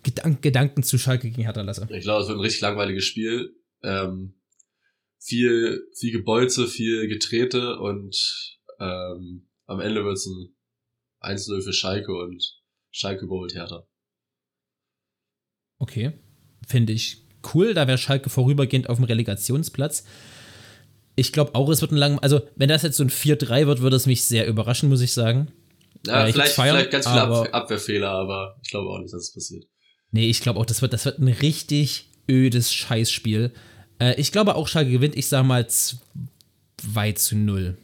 [0.03, 1.89] Gedank Gedanken zu Schalke gegen Hertha Lasse.
[1.91, 3.55] Ich glaube, es wird ein richtig langweiliges Spiel.
[3.83, 4.35] Ähm,
[5.21, 8.17] viel, viel Gebolze, viel Getrete und
[8.81, 12.43] ähm, am Ende wird es ein 1-0 für Schalke und
[12.91, 13.87] Schalke überholt Hertha.
[15.79, 16.13] Okay.
[16.67, 17.25] Finde ich
[17.55, 17.75] cool.
[17.75, 20.05] Da wäre Schalke vorübergehend auf dem Relegationsplatz.
[21.15, 22.19] Ich glaube auch, es wird ein lang.
[22.21, 25.13] Also, wenn das jetzt so ein 4-3 wird, würde es mich sehr überraschen, muss ich
[25.13, 25.49] sagen.
[26.07, 28.99] Ja, Äh, ich vielleicht, feiern, vielleicht ganz viele aber- Ab Abwehrfehler, aber ich glaube auch
[28.99, 29.65] nicht, dass es passiert.
[30.11, 33.53] Nee, ich glaube auch, das wird, das wird ein richtig ödes Scheißspiel.
[34.01, 35.17] Äh, ich glaube auch, Schalke gewinnt.
[35.17, 37.77] Ich sage mal 2 zu 0.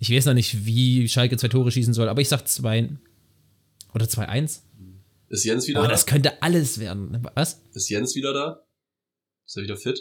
[0.00, 2.88] Ich weiß noch nicht, wie Schalke zwei Tore schießen soll, aber ich sag 2
[3.94, 4.60] oder 2-1.
[5.28, 5.92] Ist Jens wieder Aber da?
[5.92, 7.26] das könnte alles werden.
[7.34, 7.60] Was?
[7.74, 8.64] Ist Jens wieder da?
[9.46, 10.00] Ist er wieder fit?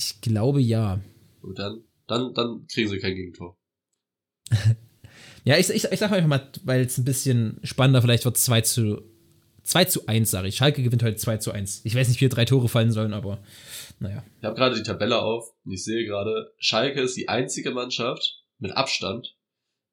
[0.00, 1.00] Ich glaube ja.
[1.42, 3.56] Gut, dann, dann, dann kriegen sie kein Gegentor.
[5.44, 8.60] Ja, ich, ich, ich sag einfach mal, weil es ein bisschen spannender vielleicht wird, 2
[8.60, 9.02] zu
[9.68, 10.56] 2 zu 1, sage ich.
[10.56, 11.82] Schalke gewinnt heute 2 zu 1.
[11.84, 13.42] Ich weiß nicht, wie hier drei Tore fallen sollen, aber
[13.98, 14.24] naja.
[14.38, 18.42] Ich habe gerade die Tabelle auf und ich sehe gerade, Schalke ist die einzige Mannschaft
[18.58, 19.36] mit Abstand,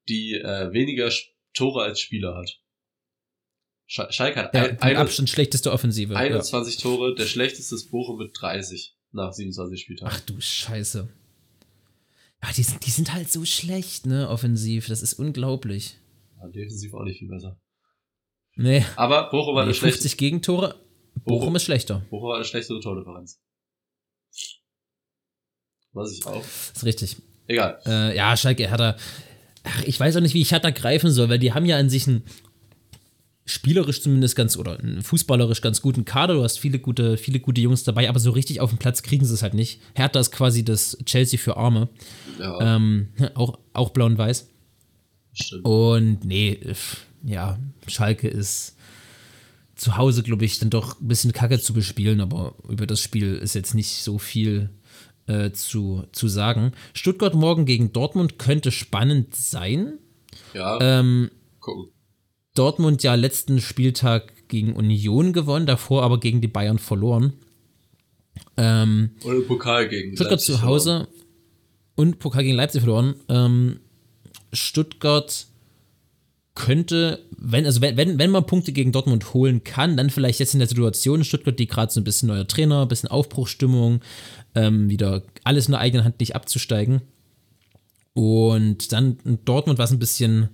[0.08, 1.10] die äh, weniger
[1.52, 2.58] Tore als Spieler hat.
[3.86, 6.14] Sch Schalke hat Ja, ein, Abstand schlechteste Offensive.
[6.14, 6.20] Ja.
[6.20, 10.12] 21 Tore, der schlechteste ist Bochum mit 30 nach 27 Spieltagen.
[10.14, 11.08] Ach du Scheiße.
[12.46, 14.86] Ja, die sind, die sind halt so schlecht, ne, offensiv.
[14.86, 15.98] Das ist unglaublich.
[16.40, 17.60] Ja, defensiv auch nicht viel besser.
[18.54, 20.74] Nee, Aber Bochum hat nee eine schlechte, 50 Gegentore.
[21.24, 21.56] Bochum Bochum.
[21.56, 22.02] ist schlechter.
[22.10, 23.40] Bochum hat eine schlechtere Tordifferenz.
[25.92, 26.42] Was ich auch.
[26.42, 27.16] Ist richtig.
[27.48, 27.80] Egal.
[27.86, 28.96] Äh, ja, Schalke, Hertha.
[29.64, 31.90] Ach, ich weiß auch nicht, wie ich Hertha greifen soll, weil die haben ja an
[31.90, 32.24] sich einen
[33.46, 36.34] spielerisch zumindest ganz oder fußballerisch ganz guten Kader.
[36.34, 39.24] Du hast viele gute, viele gute Jungs dabei, aber so richtig auf den Platz kriegen
[39.24, 39.80] sie es halt nicht.
[39.94, 41.88] Hertha ist quasi das Chelsea für Arme.
[42.38, 44.48] Ja, Ähm, auch, auch blau und weiß.
[45.32, 45.64] stimmt.
[45.64, 46.58] Und nee,
[47.24, 48.76] ja, Schalke ist
[49.76, 53.34] zu Hause, glaube ich, dann doch ein bisschen kacke zu bespielen, aber über das Spiel
[53.36, 54.70] ist jetzt nicht so viel
[55.26, 56.72] äh, zu, zu sagen.
[56.94, 59.98] Stuttgart morgen gegen Dortmund könnte spannend sein.
[60.54, 61.30] Ja, Ähm,
[61.60, 61.92] gucken.
[62.58, 67.34] Dortmund ja letzten Spieltag gegen Union gewonnen, davor aber gegen die Bayern verloren.
[68.56, 71.08] Ähm, Und Pokal gegen Stuttgart Leipzig zu Hause
[71.94, 73.14] und Pokal gegen Leipzig verloren.
[73.28, 73.80] Ähm,
[74.52, 75.46] Stuttgart
[76.54, 80.54] könnte, wenn, also wenn, wenn, wenn man Punkte gegen Dortmund holen kann, dann vielleicht jetzt
[80.54, 84.00] in der Situation Stuttgart, die gerade so ein bisschen neuer Trainer, ein bisschen Aufbruchstimmung,
[84.54, 87.02] ähm, wieder alles in der eigenen Hand nicht abzusteigen.
[88.14, 90.48] Und dann Dortmund, was ein bisschen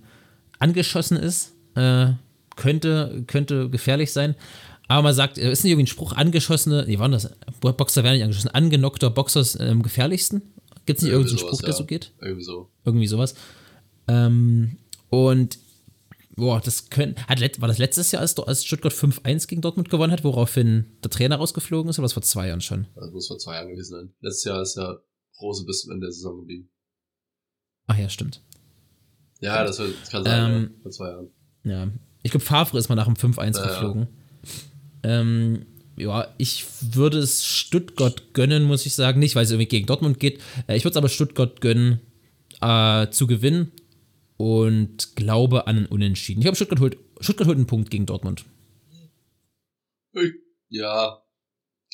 [0.59, 2.13] angeschossen ist, äh,
[2.55, 4.35] könnte, könnte gefährlich sein.
[4.87, 7.29] Aber man sagt, äh, ist nicht irgendwie ein Spruch, angeschossene, nee, waren das,
[7.61, 10.41] Boxer werden nicht angeschossen, angenockter Boxer ist äh, am gefährlichsten?
[10.85, 11.75] Gibt es nicht Irgendwie irgendeinen sowas, Spruch, der ja.
[11.75, 12.11] so geht?
[12.21, 12.69] Irgendwie so.
[12.83, 13.35] Irgendwie sowas.
[14.07, 14.77] Ähm,
[15.09, 15.57] und
[16.35, 20.11] boah, das können, hat, war das letztes Jahr, als, als Stuttgart 5-1 gegen Dortmund gewonnen
[20.11, 22.87] hat, woraufhin der Trainer rausgeflogen ist, oder was vor zwei Jahren schon?
[22.95, 24.13] Das muss vor zwei Jahren gewesen sein.
[24.19, 24.97] Letztes Jahr ist ja
[25.41, 26.69] Rose bis zum Ende der Saison geblieben.
[27.87, 28.41] Ach ja, stimmt.
[29.39, 31.31] Ja, das, wird, das kann sein, Ähm, ja, vor zwei Jahren.
[31.63, 31.87] Ja.
[32.23, 34.07] Ich glaube, Favre ist mal nach dem 5-1 Ja, geflogen.
[35.03, 35.65] Ähm,
[35.97, 39.19] ja, ich würde es Stuttgart gönnen, muss ich sagen.
[39.19, 40.39] Nicht, weil es irgendwie gegen Dortmund geht.
[40.67, 41.99] Äh, ich würde es aber Stuttgart gönnen,
[42.61, 43.71] äh, zu gewinnen
[44.37, 46.39] und glaube an einen Unentschieden.
[46.39, 48.45] Ich glaube, Stuttgart holt, Stuttgart holt einen Punkt gegen Dortmund.
[50.69, 51.23] Ja,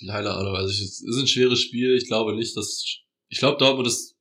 [0.08, 0.56] keine Ahnung.
[0.56, 1.96] Also es ist ein schweres Spiel.
[1.96, 2.84] Ich glaube nicht, dass
[3.28, 4.16] ich glaube Dortmund ist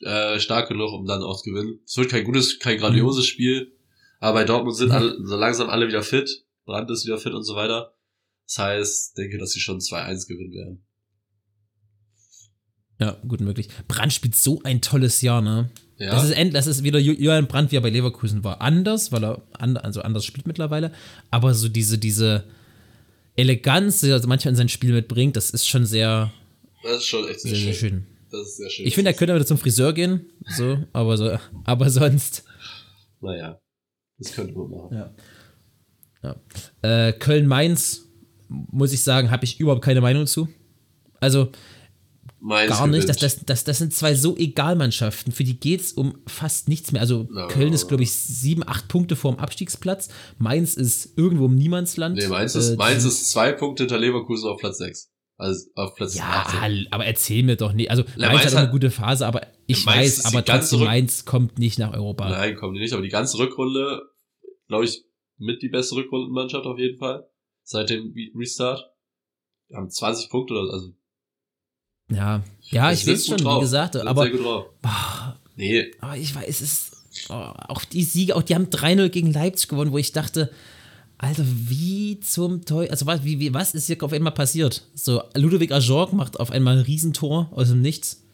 [0.00, 1.80] äh, stark genug, um dann auch zu gewinnen.
[1.84, 3.72] Es wird kein gutes, kein grandioses Spiel,
[4.22, 6.30] aber bei Dortmund sind alle, so langsam alle wieder fit.
[6.64, 7.92] Brandt ist wieder fit und so weiter.
[8.46, 10.86] Das heißt, denke, dass sie schon 2-1 gewinnen werden.
[13.00, 13.68] Ja, gut möglich.
[13.88, 15.70] Brandt spielt so ein tolles Jahr, ne?
[15.98, 18.60] Ja, Das ist end, das ist wieder Ju- Julian Brandt, wie er bei Leverkusen war.
[18.60, 20.92] Anders, weil er and, also anders spielt mittlerweile.
[21.30, 22.44] Aber so diese, diese
[23.34, 26.32] Eleganz, die er manchmal in sein Spiel mitbringt, das ist schon sehr,
[26.84, 27.90] das ist schon echt sehr, sehr, sehr schön.
[27.90, 28.06] schön.
[28.30, 28.86] Das ist sehr schön.
[28.86, 30.30] Ich finde, er könnte wieder zum Friseur gehen.
[30.56, 32.44] So, aber so, aber sonst.
[33.20, 33.60] Naja,
[34.22, 35.12] das könnte man machen.
[36.22, 36.36] Ja.
[36.82, 38.08] Äh, Köln-Mainz,
[38.48, 40.48] muss ich sagen, habe ich überhaupt keine Meinung zu.
[41.20, 41.50] Also
[42.40, 43.08] Mainz gar nicht.
[43.08, 43.32] Das, gewinnt.
[43.38, 45.32] das, das, das sind zwei so Egalmannschaften.
[45.32, 47.00] Für die geht es um fast nichts mehr.
[47.00, 47.46] Also Ja.
[47.48, 50.08] Köln ist, glaube ich, sieben, acht Punkte vor dem Abstiegsplatz.
[50.38, 52.16] Mainz ist irgendwo im Niemandsland.
[52.16, 55.10] Nee, Mainz ist, Äh, Mainz ist zwei Punkte hinter Leverkusen auf Platz 6.
[55.38, 56.60] Also auf Platz Ja, 18.
[56.60, 57.90] hall- aber erzähl mir doch nicht.
[57.90, 61.58] Also Na, Mainz Mainz hat eine gute Phase, aber ich weiß, aber trotzdem Mainz kommt
[61.58, 62.28] nicht nach Europa.
[62.28, 64.02] Nein, die nicht, aber die ganze Rückrunde,
[64.72, 65.04] glaube ich,
[65.38, 67.28] mit die beste Rückrundenmannschaft auf jeden Fall.
[67.62, 68.90] Seit dem Re- Restart.
[69.68, 70.92] Wir haben 20 Punkte oder also
[72.10, 73.58] Ja, ja, ich weiß schon, drauf.
[73.58, 74.66] wie gesagt, aber Sehr gut drauf.
[74.82, 76.96] boah, Nee, aber ich weiß, es ist
[77.30, 80.50] oh, auch die Siege, auch die haben 3-0 gegen Leipzig gewonnen, wo ich dachte,
[81.18, 84.88] Alter, wie zum Teufel, also was, wie, wie, was ist hier auf einmal passiert?
[84.94, 88.26] So, Ludovic Ajorg macht auf einmal ein Riesentor aus dem Nichts.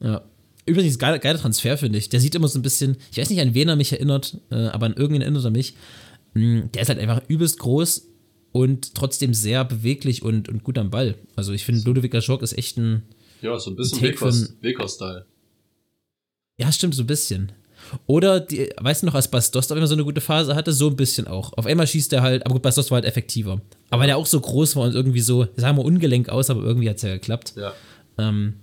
[0.00, 0.22] Ja.
[0.66, 2.08] Übrigens, geiler, geiler Transfer, finde ich.
[2.08, 4.66] Der sieht immer so ein bisschen, ich weiß nicht, an wen er mich erinnert, äh,
[4.66, 5.74] aber an irgendwen erinnert er mich.
[6.34, 8.08] Mm, Der ist halt einfach übelst groß
[8.52, 11.14] und trotzdem sehr beweglich und, und gut am Ball.
[11.36, 13.02] Also ich finde, Ludovic Ajorg ist echt ein,
[13.42, 14.02] ja, so ein bisschen
[14.60, 15.26] Wekos-Style.
[16.58, 17.52] Ja, stimmt, so ein bisschen.
[18.06, 20.88] Oder, die, weißt du noch, als Bastos auf einmal so eine gute Phase hatte, so
[20.88, 21.52] ein bisschen auch.
[21.52, 23.60] Auf einmal schießt er halt, aber gut, Bastos war halt effektiver.
[23.90, 26.62] Aber weil er auch so groß war und irgendwie so, sagen wir ungelenk aus, aber
[26.62, 27.54] irgendwie hat es ja geklappt.
[27.56, 27.72] Ja.
[28.18, 28.54] Ähm,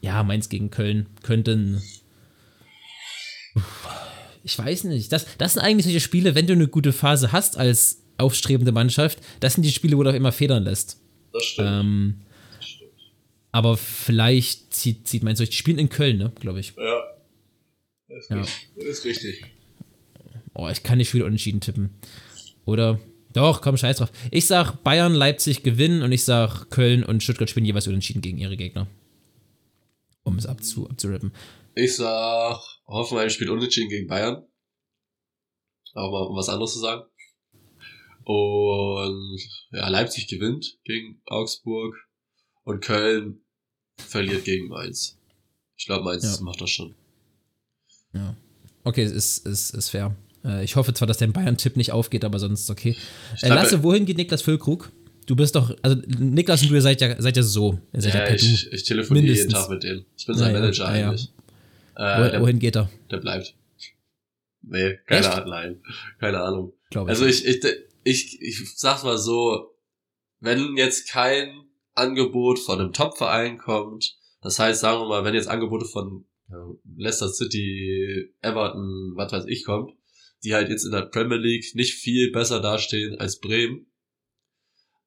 [0.00, 1.82] ja, Mainz gegen Köln könnten.
[4.44, 5.12] Ich weiß nicht.
[5.12, 9.18] Das, das sind eigentlich solche Spiele, wenn du eine gute Phase hast als aufstrebende Mannschaft,
[9.40, 11.00] das sind die Spiele, wo du auch immer federn lässt.
[11.32, 11.68] Das stimmt.
[11.70, 12.14] Ähm,
[12.58, 12.90] das stimmt.
[13.52, 15.50] aber vielleicht zieht, zieht Mainz durch.
[15.50, 16.74] Die spielen in Köln, ne, glaube ich.
[16.76, 17.02] Ja.
[18.08, 18.36] Das ist, Ja.
[18.40, 18.68] richtig.
[18.76, 19.44] Das ist richtig.
[20.54, 21.90] Oh, ich kann nicht viel unentschieden tippen.
[22.64, 22.98] Oder?
[23.34, 24.10] Doch, komm, scheiß drauf.
[24.30, 28.38] Ich sag Bayern, Leipzig gewinnen und ich sag Köln und Stuttgart spielen jeweils unentschieden gegen
[28.38, 28.88] ihre Gegner.
[30.28, 31.32] Um es abzu, abzurappen.
[31.74, 34.44] Ich sag, Hoffenheim spielt unentschieden gegen Bayern.
[35.94, 37.02] Auch mal um was anderes zu sagen.
[38.24, 39.40] Und
[39.72, 41.94] ja, Leipzig gewinnt gegen Augsburg
[42.64, 43.40] und Köln
[43.96, 45.18] verliert gegen Mainz.
[45.76, 46.44] Ich glaube, Mainz Ja.
[46.44, 46.94] macht das schon.
[48.12, 48.36] Ja.
[48.84, 50.14] Okay, es ist, ist, ist fair.
[50.44, 52.96] Äh, Ich hoffe zwar, dass dein Bayern-Tipp nicht aufgeht, aber sonst okay.
[53.40, 54.92] Äh, glaub, Lasse, wohin geht Niklas Füllkrug?
[55.28, 57.78] Du bist doch, also Niklas und du ihr seid ja, seid ja so.
[57.92, 59.52] Ihr seid ja, Ja, per ich, ich telefoniere jeden Mindestens.
[59.52, 60.06] Tag mit denen.
[60.16, 60.60] Ich bin sein Ja.
[60.60, 61.28] Manager Ja, eigentlich.
[61.94, 62.90] Wo, Äh, der, wohin geht er?
[63.10, 63.54] der bleibt.
[64.62, 65.30] Nee, keine Echt?
[65.30, 65.82] Ahnung, nein.
[66.18, 66.72] Keine Ahnung.
[66.90, 67.62] Glaube Also ich, ich,
[68.04, 69.74] ich, ich sag's mal so,
[70.40, 71.50] wenn jetzt kein
[71.94, 76.24] Angebot von einem Top-Verein kommt, das heißt, sagen wir mal, wenn jetzt Angebote von
[76.96, 79.92] Leicester City, Everton, was weiß ich kommt,
[80.42, 83.86] die halt jetzt in der Premier League nicht viel besser dastehen als Bremen,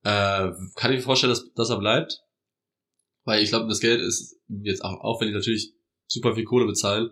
[0.04, 2.22] äh, kann ich mir vorstellen, dass, dass er bleibt.
[3.24, 5.74] Weil ich glaube, das Geld ist jetzt auch, auch wenn die natürlich
[6.08, 7.12] super viel Kohle bezahlen,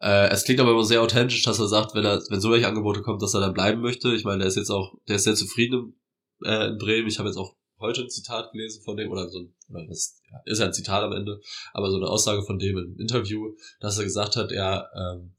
[0.00, 2.68] äh, es klingt aber immer sehr authentisch, dass er sagt, wenn er, wenn so welche
[2.68, 4.14] Angebote kommt, dass er dann bleiben möchte.
[4.14, 5.94] Ich meine, der ist jetzt auch, der ist sehr zufrieden
[6.40, 7.08] im, äh, in Bremen.
[7.08, 10.58] Ich habe jetzt auch heute ein Zitat gelesen von dem, oder so oder das ist
[10.58, 11.40] ja ein Zitat am Ende,
[11.72, 15.34] aber so eine Aussage von dem im Interview, dass er gesagt hat, er ähm,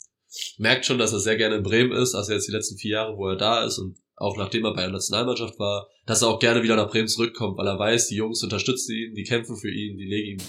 [0.57, 3.17] merkt schon, dass er sehr gerne in Bremen ist, also jetzt die letzten vier Jahre,
[3.17, 6.39] wo er da ist und auch nachdem er bei der Nationalmannschaft war, dass er auch
[6.39, 9.71] gerne wieder nach Bremen zurückkommt, weil er weiß, die Jungs unterstützen ihn, die kämpfen für
[9.71, 10.45] ihn, die legen ihm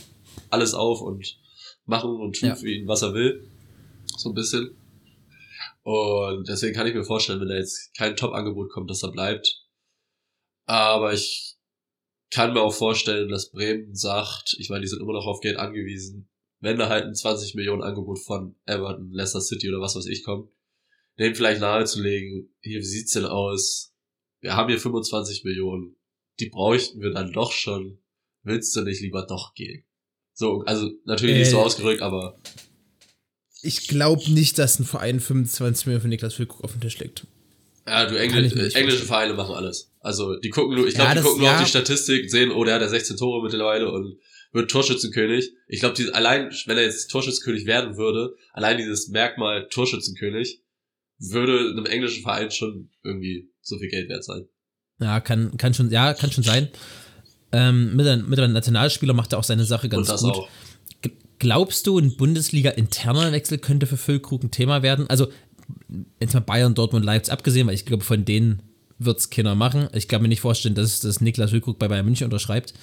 [0.51, 1.39] alles auf und
[1.87, 2.55] machen und tun Ja.
[2.57, 3.49] für ihn, was er will.
[4.07, 4.77] So ein bisschen.
[5.83, 9.65] Und deswegen kann ich mir vorstellen, wenn da jetzt kein Top-Angebot kommt, dass er bleibt.
[10.67, 11.57] Aber ich
[12.31, 15.57] kann mir auch vorstellen, dass Bremen sagt, ich meine, die sind immer noch auf Geld
[15.57, 16.29] angewiesen,
[16.61, 20.23] wenn da halt ein 20 Millionen Angebot von Everton, Leicester City oder was weiß ich
[20.25, 20.51] kommt,
[21.21, 23.93] denen vielleicht nahezulegen, hier, wie sieht's denn aus?
[24.41, 25.97] Wir haben hier 25 Millionen,
[26.41, 27.99] die bräuchten wir dann doch schon.
[28.43, 29.85] Willst du nicht lieber doch gehen?
[30.33, 32.39] So, also natürlich nicht so Äh, ausgerückt, aber
[33.63, 37.27] Ich glaube nicht, dass ein Verein 25 Millionen für Niklas Füllkrug auf den Tisch legt.
[37.87, 38.91] Ja, du Engl englische vorstellen.
[39.07, 39.93] Vereine machen alles.
[40.01, 41.57] Also die gucken nur, ich Ja, glaube, die das- gucken nur ja.
[41.59, 44.19] auf die Statistik, sehen, oh, der hat ja 16 Tore mittlerweile und
[44.53, 45.53] wird Torschützenkönig.
[45.69, 50.63] Ich glaube, die allein, wenn er jetzt Torschützenkönig werden würde, allein dieses Merkmal Torschützenkönig,
[51.21, 54.47] würde einem englischen Verein schon irgendwie so viel Geld wert sein.
[55.01, 56.69] Ja, kann, kann schon, ja, kann schon sein.
[57.53, 60.33] Ähm, mit, einem- mit einem Nationalspieler macht er auch seine Sache ganz und das gut.
[60.35, 60.49] auch.
[61.39, 65.09] Glaubst du, ein Bundesliga-interner Wechsel könnte für Füllkrug ein Thema werden?
[65.09, 65.29] Also,
[66.21, 68.63] jetzt mal Bayern, Dortmund, Leipzig abgesehen, weil ich glaube, von denen
[68.99, 69.89] wird's Kinder machen.
[69.95, 72.75] Ich kann mir nicht vorstellen, dass, dass Niklas Füllkrug bei Bayern München unterschreibt.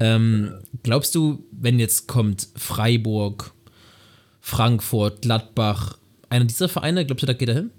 [0.00, 3.54] Ähm, glaubst du, wenn jetzt kommt Freiburg,
[4.40, 5.98] Frankfurt, Gladbach,
[6.34, 7.70] einer dieser Vereine, glaubst du, da geht er hin?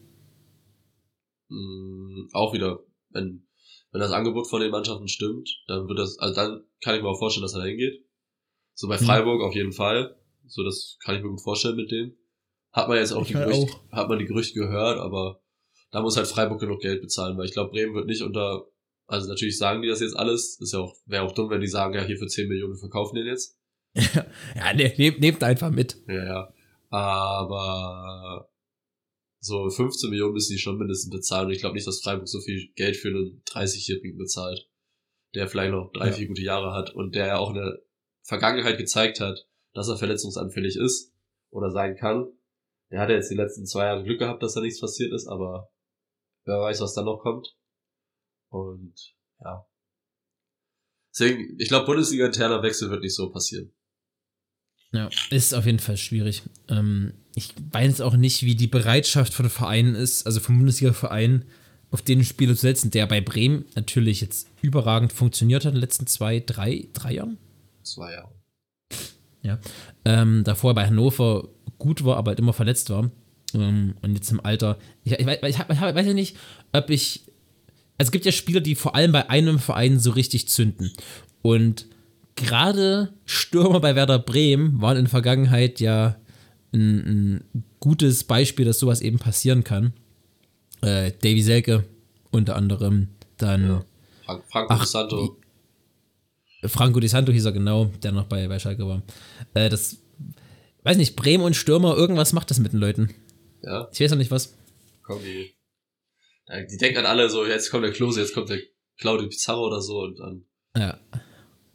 [1.50, 2.80] Mm, auch wieder,
[3.10, 3.46] wenn,
[3.92, 7.10] wenn das Angebot von den Mannschaften stimmt, dann wird das, also dann kann ich mir
[7.10, 8.04] auch vorstellen, dass er da hingeht.
[8.74, 9.06] So bei Mhm.
[9.06, 10.16] Freiburg auf jeden Fall.
[10.48, 12.16] So, das kann ich mir gut vorstellen mit dem.
[12.72, 15.42] Hat man jetzt auch Ich die Gerüchte, hat man die Gerüchte gehört, aber
[15.92, 18.66] da muss halt Freiburg genug Geld bezahlen, weil ich glaube, Bremen wird nicht unter,
[19.08, 21.68] also natürlich sagen die das jetzt alles, ist ja auch, wäre auch dumm, wenn die
[21.68, 23.58] sagen, ja, hier für 10 Millionen verkaufen den jetzt.
[24.56, 25.98] Ja, ne, nehmt, nehmt einfach mit.
[26.08, 26.54] Ja, ja.
[26.96, 28.50] Aber
[29.42, 31.48] so 15 Millionen müssen die schon mindestens bezahlen.
[31.48, 34.70] Und ich glaube nicht, dass Freiburg so viel Geld für einen 30-Jährigen bezahlt,
[35.34, 36.14] der vielleicht noch drei, Ja.
[36.14, 37.82] vier gute Jahre hat und der ja auch in der
[38.24, 41.14] Vergangenheit gezeigt hat, dass er verletzungsanfällig ist
[41.52, 42.32] oder sein kann.
[42.92, 45.28] Der hat ja jetzt die letzten zwei Jahre Glück gehabt, dass da nichts passiert ist,
[45.28, 45.70] aber
[46.46, 47.58] wer weiß, was dann noch kommt.
[48.50, 48.96] Und
[49.44, 49.68] ja.
[51.12, 53.75] Deswegen, ich glaube, Bundesliga-interner Wechsel wird nicht so passieren.
[54.96, 56.44] Ja, ist auf jeden Fall schwierig.
[56.70, 61.46] Ähm, ich weiß auch nicht, wie die Bereitschaft von Vereinen ist, also vom Bundesliga-Verein,
[61.92, 65.82] auf den Spieler zu setzen, der bei Bremen natürlich jetzt überragend funktioniert hat in den
[65.82, 67.38] letzten zwei, drei, drei Jahren.
[67.84, 68.32] Zwei Jahre.
[69.44, 69.60] Ja.
[70.04, 73.12] Ähm, davor bei Hannover gut war, aber halt immer verletzt war.
[73.54, 74.78] Ähm, und jetzt im Alter.
[75.04, 76.36] Ich, ich, ich, ich, weiß ja nicht,
[76.74, 77.22] ob ich.
[77.98, 80.92] Also es gibt ja Spieler, die vor allem bei einem Verein so richtig zünden.
[81.42, 81.86] Und
[82.36, 86.18] gerade Stürmer bei Werder Bremen waren in der Vergangenheit ja
[86.74, 89.94] ein, ein gutes Beispiel, dass sowas eben passieren kann.
[90.82, 91.86] Äh, Davy Selke
[92.32, 93.86] unter anderem, dann Ja.
[94.26, 95.38] Frank, Franco Ach, Di Santo.
[96.66, 99.04] Franco Di Santo hieß er genau, der noch bei, bei Schalke war.
[99.54, 99.98] Äh, das,
[100.84, 103.14] weiß nicht, Bremen und Stürmer, irgendwas macht das mit den Leuten.
[103.62, 104.56] Ja, Ich weiß noch nicht was.
[105.04, 105.52] kommen die.
[106.72, 108.60] Die denken an alle so, jetzt kommt der Klose, jetzt kommt der
[108.98, 110.46] Claudio Pizarro oder so und dann
[110.78, 111.00] Ja.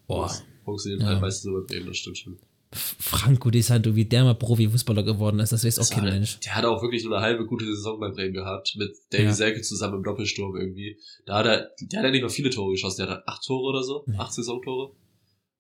[0.07, 0.31] Boah.
[0.65, 1.09] Funktioniert Ja.
[1.09, 2.39] halt meistens so bei Bremen, das stimmt schon.
[2.73, 6.39] Franco Di Santo, wie der mal Profifußballer geworden ist, das weiß auch Das kein Mensch.
[6.41, 9.33] Der hat auch wirklich nur eine halbe gute Saison bei Bremen gehabt, mit Davy Ja.
[9.33, 10.97] Selke zusammen im Doppelsturm irgendwie.
[11.27, 13.69] Da hat er, der hat ja nicht mal viele Tore geschossen, der hat acht Tore
[13.71, 14.17] oder so, Nee.
[14.19, 14.95] acht Saisontore.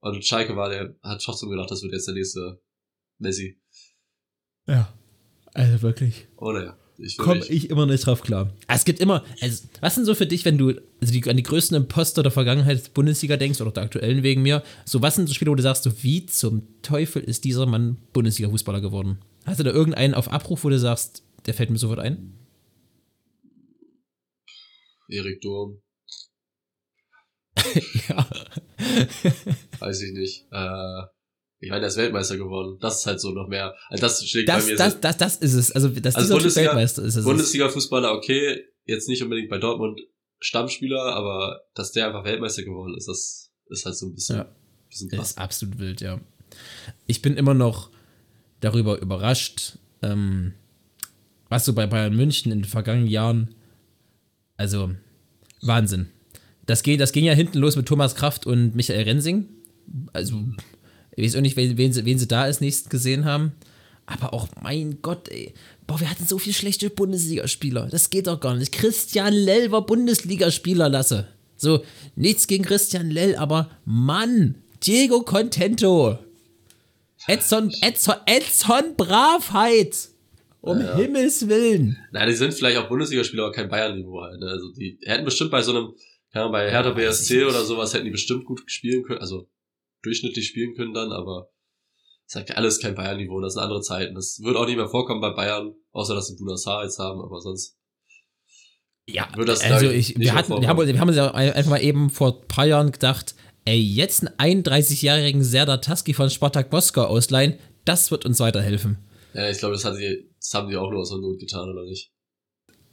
[0.03, 2.61] Und Schalke war, der hat trotzdem gedacht, das wird jetzt der nächste
[3.19, 3.59] Messi.
[4.69, 4.93] Ja.
[5.53, 6.29] Also wirklich.
[6.37, 8.53] Oh naja, ich will Komme ich immer nicht drauf klar.
[8.67, 11.37] Ah, Es gibt immer, also, was sind so für dich, wenn du also die, an
[11.37, 15.17] die größten Imposter der Vergangenheit der Bundesliga denkst oder der aktuellen wegen mir, so was
[15.17, 19.19] sind so Spiele, wo du sagst, so wie zum Teufel ist dieser Mann Bundesliga-Fußballer geworden?
[19.47, 22.35] Hast du da irgendeinen auf Abruf, wo du sagst, der fällt mir sofort ein?
[25.09, 25.81] Erik Durm,
[28.09, 28.27] ja.
[29.81, 30.47] weiß ich nicht.
[30.53, 31.03] Äh,
[31.61, 32.79] ich meine, der ist Weltmeister geworden.
[32.81, 33.75] Das ist halt so noch mehr.
[33.89, 35.71] Also das schlägt bei Das, mir das, das, das ist es.
[35.73, 37.17] Also, dass Also Bundesliga- Weltmeister ist.
[37.17, 37.25] es.
[37.25, 40.01] Bundesliga-Fußballer, okay, jetzt nicht unbedingt bei Dortmund
[40.41, 44.49] Stammspieler, aber dass der einfach Weltmeister geworden ist, das ist halt so ein bisschen, Ja.
[44.89, 45.31] bisschen Das krass.
[45.33, 46.19] ist absolut wild, ja.
[47.07, 47.91] Ich bin immer noch
[48.61, 50.55] darüber überrascht, ähm,
[51.51, 53.55] was so bei Bayern München in den vergangenen Jahren,
[54.57, 54.91] also
[55.63, 56.09] Wahnsinn.
[56.67, 59.49] Das, geht, das ging ja hinten los mit Thomas Kraft und Michael Rensing.
[60.13, 60.43] Also,
[61.17, 63.53] ich weiß auch nicht, wen, wen, sie, wen sie da als nächstes gesehen haben.
[64.07, 65.55] Aber auch, mein Gott, ey.
[65.87, 67.89] Boah, wir hatten so viele schlechte Bundesligaspieler.
[67.91, 68.73] Das geht doch gar nicht.
[68.73, 71.29] Christian Lell war Bundesligaspieler, lasse.
[71.57, 71.85] So,
[72.17, 76.19] nichts gegen Christian Lell, aber Mann, Diego Contento.
[77.27, 80.09] Edson, Edson, Edson Bravheit.
[80.63, 80.97] Um Ja.
[80.97, 81.99] Himmels Willen.
[82.13, 84.41] Nein, die sind vielleicht auch Bundesligaspieler, aber kein Bayern-Niveau halt.
[84.41, 84.47] Ne?
[84.47, 85.95] Also die hätten bestimmt bei so einem,
[86.33, 89.49] Ahnung, bei Hertha BSC oder sowas hätten die bestimmt gut spielen können, also
[90.03, 91.49] durchschnittlich spielen können dann, aber
[92.27, 94.15] es ist halt alles kein Bayern-Niveau, das sind andere Zeiten.
[94.15, 97.41] Das wird auch nicht mehr vorkommen bei Bayern, außer dass sie Bunassar jetzt haben, aber
[97.41, 97.77] sonst.
[99.07, 102.11] Ja, also ich, nicht wir, hatten, wir, haben, wir haben uns ja einfach mal eben
[102.11, 103.35] vor ein paar Jahren gedacht,
[103.65, 108.99] ey, jetzt einen 31-jährigen Serdar Taski von Spartak Moskau ausleihen, das wird uns weiterhelfen.
[109.35, 111.69] Ja, ich glaube, das, hat sie, das haben die auch nur aus der Not getan,
[111.71, 112.13] oder nicht?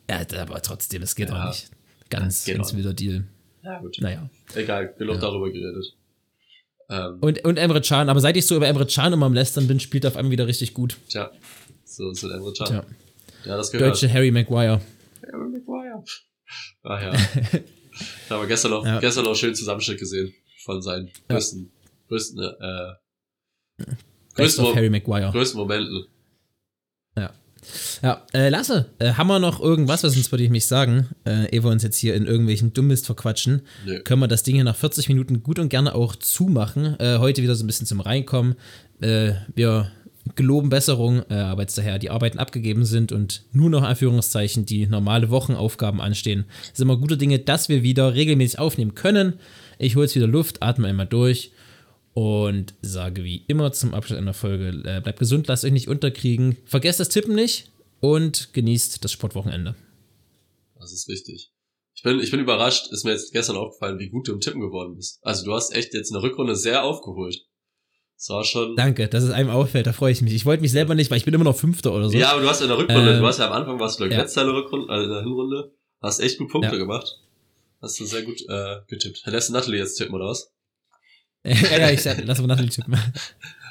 [0.09, 1.43] Ja, aber trotzdem, das geht Ja.
[1.43, 1.69] auch nicht.
[2.09, 3.27] Ganz, ganz wilder Deal.
[3.63, 3.97] Ja, gut.
[3.99, 4.29] Naja.
[4.55, 5.21] Egal, genug Ja.
[5.21, 5.97] darüber geredet.
[6.89, 9.67] Ähm, Und, und Emre Can, aber seit ich so über Emre Can immer am Lästern
[9.67, 10.97] bin, spielt er auf einmal wieder richtig gut.
[11.09, 11.31] tja,
[11.83, 12.67] so ist Emre Can.
[12.67, 12.85] Tja,
[13.45, 13.91] Ja, das gehört.
[13.95, 14.81] deutsche Harry Maguire.
[15.31, 16.03] Harry Maguire.
[16.83, 17.11] Ach ja.
[17.11, 18.99] da haben wir gestern noch, Ja.
[18.99, 20.33] gestern noch einen schönen Zusammenschnitt gesehen
[20.63, 21.13] von seinen Ja.
[21.35, 21.71] größten,
[22.07, 23.83] größten, äh,
[24.35, 25.31] größten, Mo Harry Maguire.
[25.31, 26.05] größten Momenten.
[28.01, 31.49] Ja, äh, Lasse, äh, haben wir noch irgendwas, was uns würde ich mich sagen, äh,
[31.49, 33.99] ehe wir uns jetzt hier in irgendwelchen Dummist verquatschen, Nö.
[34.03, 36.99] können wir das Ding hier nach 40 Minuten gut und gerne auch zumachen.
[36.99, 38.55] Äh, heute wieder so ein bisschen zum Reinkommen.
[39.01, 39.91] Äh, wir
[40.35, 44.87] geloben Besserung, äh, aber jetzt daher die Arbeiten abgegeben sind und nur noch Anführungszeichen die
[44.87, 49.33] normale Wochenaufgaben anstehen, sind wir gute Dinge, dass wir wieder regelmäßig aufnehmen können.
[49.79, 51.51] Ich hole jetzt wieder Luft, atme einmal durch
[52.17, 56.57] und sage wie immer zum Abschluss einer Folge, äh, bleibt gesund, lasst euch nicht unterkriegen,
[56.65, 59.75] vergesst das Tippen nicht und genießt das Sportwochenende.
[60.79, 61.51] Das ist wichtig.
[61.93, 64.61] Ich bin, ich bin überrascht, ist mir jetzt gestern aufgefallen, wie gut du im Tippen
[64.61, 65.19] geworden bist.
[65.21, 67.45] Also du hast echt jetzt eine Rückrunde sehr aufgeholt.
[68.15, 68.75] Das war schon.
[68.75, 70.33] Danke, dass es einem auffällt, da freue ich mich.
[70.33, 72.17] Ich wollte mich selber nicht, weil ich bin immer noch Fünfter oder so.
[72.17, 74.05] Ja, aber du hast in der Rückrunde, Ähm, du hast ja am Anfang warst du
[74.05, 74.17] ja.
[74.21, 76.77] letzter in der Rückrunde, also in der Hinrunde, hast echt gut Punkte Ja.
[76.77, 77.07] gemacht.
[77.79, 79.21] Hast du sehr gut äh, getippt.
[79.27, 80.51] Lässt Natalie jetzt tippen, oder was?
[81.47, 82.95] Ja, ja, ich sag, lass mal nach dem tippen.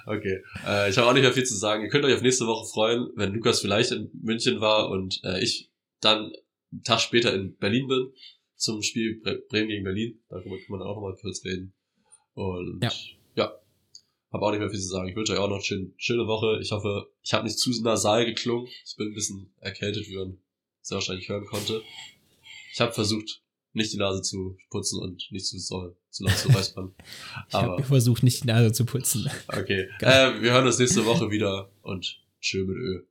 [0.08, 0.40] Okay.
[0.64, 1.82] Äh, ich habe auch nicht mehr viel zu sagen.
[1.82, 5.42] Ihr könnt euch auf nächste Woche freuen, wenn Lukas vielleicht in München war und äh,
[5.42, 5.68] ich
[6.00, 6.32] dann
[6.70, 8.12] einen Tag später in Berlin bin
[8.54, 10.22] zum Spiel Bre Bremen gegen Berlin.
[10.28, 11.74] Darüber kann man auch nochmal kurz reden.
[12.34, 12.92] Und Ja.
[13.34, 13.58] ja,
[14.32, 15.08] habe auch nicht mehr viel zu sagen.
[15.08, 16.60] Ich wünsche euch auch noch eine schön, schöne Woche.
[16.62, 18.68] Ich hoffe, ich habe nicht zu nasal geklungen.
[18.84, 20.38] Ich bin ein bisschen erkältet, wie man
[20.82, 21.82] sehr wahrscheinlich hören konnte.
[22.72, 26.48] Ich habe versucht, nicht die Nase zu putzen und nicht zu, soll, zu laut zu
[26.50, 26.94] räuspern.
[27.48, 29.30] Ich habe versucht, nicht die Nase zu putzen.
[29.48, 29.88] Okay.
[30.00, 33.02] Äh, wir hören uns nächste Woche wieder und tschö mit Ö.